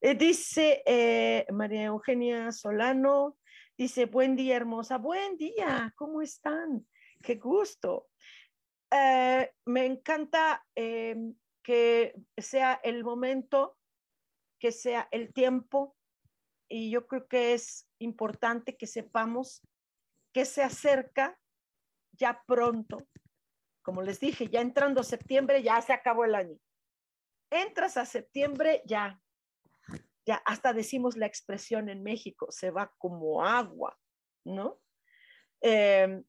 [0.00, 3.36] Eh, dice eh, María Eugenia Solano,
[3.76, 6.86] dice, buen día hermosa, buen día, ¿cómo están?
[7.22, 8.08] Qué gusto.
[8.90, 13.76] Eh, me encanta em, que sea el momento,
[14.60, 15.96] que sea el tiempo,
[16.68, 19.62] y yo creo que es importante que sepamos
[20.34, 21.38] que se acerca
[22.12, 23.06] ya pronto.
[23.82, 26.58] Como les dije, ya entrando septiembre, ya se acabó el año.
[27.50, 29.20] Entras a septiembre, ya,
[30.26, 33.96] ya hasta decimos la expresión en México, se va como agua,
[34.44, 34.80] ¿no?
[35.60, 36.24] Em,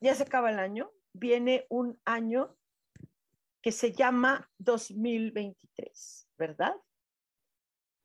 [0.00, 2.58] ya se acaba el año, viene un año
[3.62, 6.74] que se llama 2023, ¿verdad?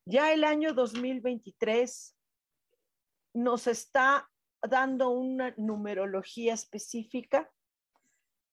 [0.05, 2.15] Ya el año 2023
[3.33, 4.29] nos está
[4.61, 7.51] dando una numerología específica,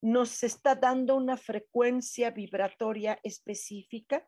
[0.03, 4.27] nos está dando una frecuencia vibratoria específica,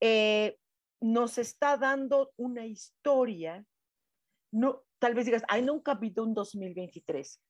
[0.00, 0.58] eh,
[1.00, 3.64] nos está dando una historia.
[4.52, 7.42] No, tal vez digas, ay, nunca ha habido un 2023.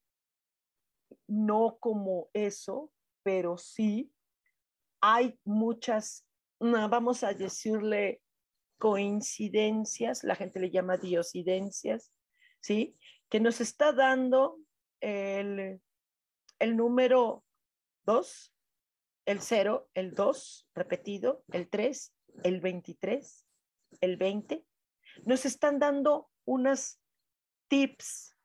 [1.28, 2.90] No como eso,
[3.22, 4.10] pero sí
[5.06, 6.26] hay muchas,
[6.58, 8.22] vamos a decirle,
[8.78, 12.12] coincidencias, la gente le llama diosidencias,
[12.60, 12.96] ¿sí?
[13.28, 14.58] Que nos está dando
[15.00, 15.80] el,
[16.58, 17.44] el número
[18.04, 18.54] 2,
[19.26, 23.46] el 0, el 2 repetido, el 3, el 23,
[24.00, 24.64] el 20.
[25.24, 27.00] Nos están dando unas
[27.68, 28.36] tips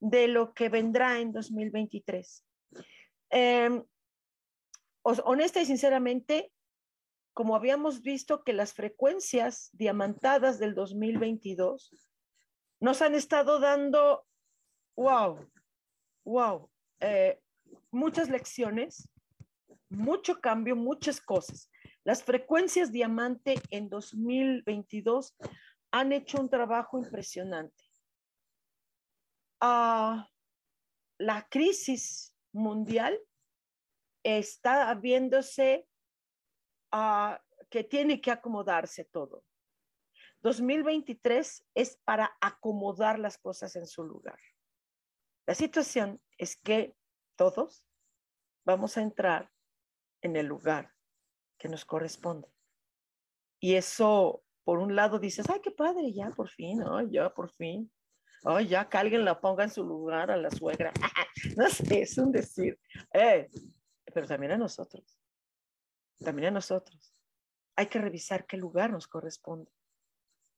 [0.00, 2.44] de lo que vendrá en 2023.
[3.30, 3.82] Eh,
[5.02, 6.52] honesta y sinceramente,
[7.32, 11.92] como habíamos visto que las frecuencias diamantadas del 2022
[12.80, 14.26] nos han estado dando,
[14.96, 15.48] wow,
[16.24, 16.70] wow,
[17.00, 17.40] eh,
[17.90, 19.08] muchas lecciones,
[19.88, 21.70] mucho cambio, muchas cosas.
[22.04, 25.36] Las frecuencias diamante en 2022
[25.90, 27.84] han hecho un trabajo impresionante.
[29.60, 30.28] Ah,
[31.18, 33.18] la crisis mundial
[34.22, 35.86] está viéndose
[37.70, 39.44] que tiene que acomodarse todo.
[40.42, 44.38] 2023 es para acomodar las cosas en su lugar.
[45.46, 46.94] La situación es que
[47.36, 47.84] todos
[48.64, 49.50] vamos a entrar
[50.22, 50.94] en el lugar
[51.58, 52.48] que nos corresponde.
[53.60, 57.50] Y eso, por un lado, dices, ay, qué padre, ya por fin, ay, ya por
[57.50, 57.90] fin.
[58.44, 60.92] Ay, ya que alguien la ponga en su lugar a la suegra.
[61.56, 62.78] no sé, es un decir.
[63.12, 63.48] Eh,
[64.04, 65.17] pero también a nosotros
[66.18, 67.14] también a nosotros.
[67.76, 69.70] Hay que revisar qué lugar nos corresponde.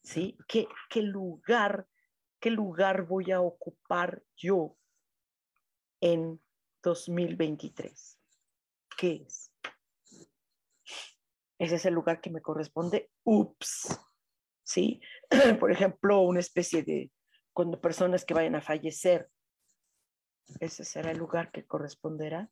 [0.02, 0.38] ¿Sí?
[0.48, 1.86] ¿Qué, qué lugar,
[2.40, 4.76] qué lugar voy a ocupar yo
[6.00, 6.40] en
[6.82, 8.18] 2023?
[8.96, 9.52] ¿Qué es?
[11.58, 13.10] Ese es el lugar que me corresponde.
[13.22, 14.00] Ups.
[14.62, 15.00] ¿Sí?
[15.60, 17.10] Por ejemplo, una especie de
[17.52, 19.30] cuando personas que vayan a fallecer.
[20.58, 22.50] Ese será el lugar que corresponderá.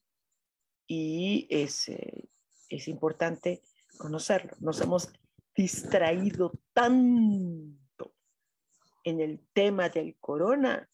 [0.87, 2.29] Y ese,
[2.69, 3.63] es importante
[3.97, 4.53] conocerlo.
[4.61, 5.13] Nos hemos
[5.55, 8.15] distraído tanto
[9.05, 10.89] en el tema del corona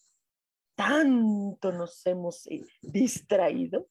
[0.75, 3.89] tanto nos hemos eh, distraído,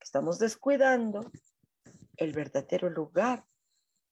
[0.00, 1.30] estamos descuidando
[2.16, 3.44] el verdadero lugar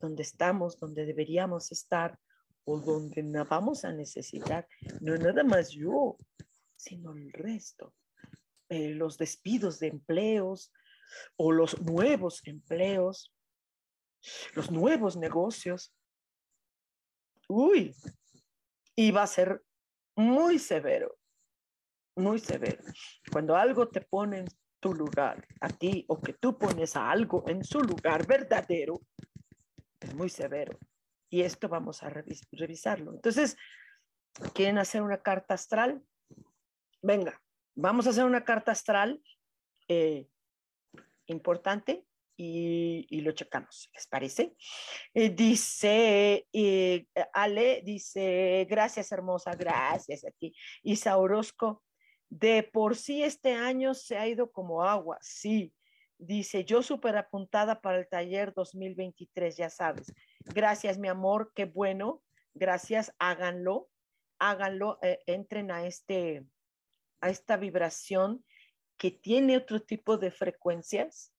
[0.00, 2.18] donde estamos, donde deberíamos estar
[2.64, 4.66] o donde vamos a necesitar,
[5.00, 6.16] no nada más yo,
[6.76, 7.94] sino el resto.
[8.68, 10.72] Eh, los despidos de empleos
[11.36, 13.34] o los nuevos empleos,
[14.54, 15.94] los nuevos negocios.
[17.48, 17.94] Uy,
[18.96, 19.62] y va a ser
[20.16, 21.16] muy severo,
[22.16, 22.82] muy severo.
[23.30, 24.46] Cuando algo te pone en
[24.80, 29.00] tu lugar, a ti, o que tú pones a algo en su lugar verdadero,
[30.00, 30.78] es muy severo.
[31.30, 33.12] Y esto vamos a revisarlo.
[33.12, 33.56] Entonces,
[34.52, 36.02] ¿quieren hacer una carta astral?
[37.02, 37.42] Venga,
[37.74, 39.22] vamos a hacer una carta astral
[39.88, 40.28] eh,
[41.26, 42.04] importante
[42.36, 44.56] y, lo checamos, ¿les parece?
[45.12, 50.54] Eh, dice eh, Ale, dice, gracias hermosa, gracias a ti.
[50.82, 51.82] Isa Orozco,
[52.28, 55.72] de por sí este año se ha ido como agua, sí.
[56.18, 60.12] Dice, yo súper apuntada para el taller 2023, ya sabes.
[60.40, 62.22] Gracias, mi amor, qué bueno.
[62.54, 63.88] Gracias, háganlo,
[64.38, 66.44] háganlo, eh, entren a, este,
[67.20, 68.44] a esta vibración
[68.96, 71.32] que tiene otro tipo de frecuencias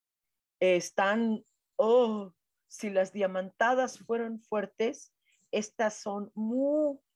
[0.60, 1.44] están,
[1.76, 2.32] oh,
[2.68, 5.12] si las diamantadas fueron fuertes,
[5.50, 7.06] estas son muchísimo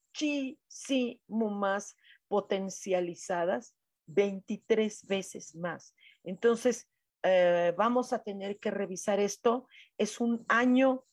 [1.50, 1.96] más
[2.28, 3.74] potencializadas,
[4.06, 5.94] 23 veces más.
[6.24, 6.88] Entonces,
[7.22, 9.66] eh, vamos a tener que revisar esto.
[9.98, 11.04] Es un año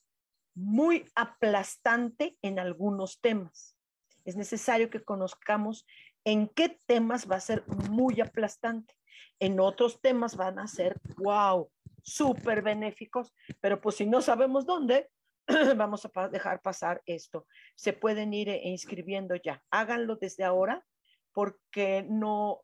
[0.55, 3.75] muy aplastante en algunos temas.
[4.25, 5.85] Es necesario que conozcamos
[6.23, 8.96] en qué temas va a ser muy aplastante.
[9.39, 11.69] En otros temas van a ser, wow,
[12.07, 15.09] súper benéficos, pero pues si no sabemos dónde,
[15.77, 17.45] vamos a dejar pasar esto.
[17.75, 19.63] Se pueden ir eh, inscribiendo ya.
[19.71, 20.85] Háganlo desde ahora
[21.33, 22.61] porque no,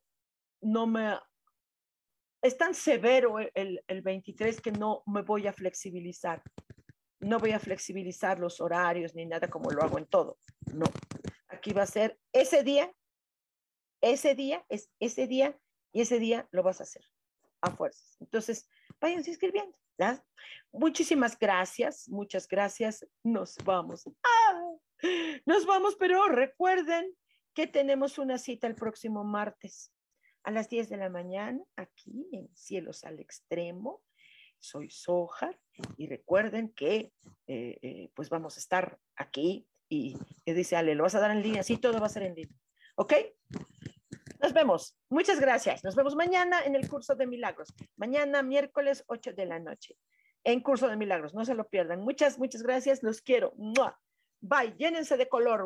[0.61, 1.17] no me...
[2.41, 6.41] Es tan severo el, el 23 que no me voy a flexibilizar.
[7.19, 10.37] No voy a flexibilizar los horarios ni nada como lo hago en todo.
[10.73, 10.85] No.
[11.47, 12.91] Aquí va a ser ese día,
[14.01, 15.57] ese día, es ese día
[15.93, 17.05] y ese día lo vas a hacer
[17.61, 18.17] a fuerzas.
[18.19, 18.67] Entonces,
[18.99, 19.77] váyanse escribiendo.
[20.71, 23.05] Muchísimas gracias, muchas gracias.
[23.23, 24.03] Nos vamos.
[24.23, 24.73] ¡Ah!
[25.45, 27.15] Nos vamos, pero recuerden
[27.53, 29.93] que tenemos una cita el próximo martes
[30.43, 34.01] a las 10 de la mañana aquí en Cielos al Extremo.
[34.59, 35.59] Soy Sojar
[35.97, 37.13] y recuerden que
[37.47, 41.31] eh, eh, pues vamos a estar aquí y, y dice Ale, ¿lo vas a dar
[41.31, 41.63] en línea?
[41.63, 42.57] Sí, todo va a ser en línea.
[42.95, 43.13] ¿Ok?
[44.43, 44.97] Nos vemos.
[45.09, 45.85] Muchas gracias.
[45.85, 47.73] Nos vemos mañana en el curso de milagros.
[47.95, 49.95] Mañana, miércoles, 8 de la noche.
[50.43, 51.33] En curso de milagros.
[51.33, 52.01] No se lo pierdan.
[52.01, 53.03] Muchas, muchas gracias.
[53.03, 53.53] Los quiero.
[54.41, 54.75] Bye.
[54.77, 55.65] Llénense de color.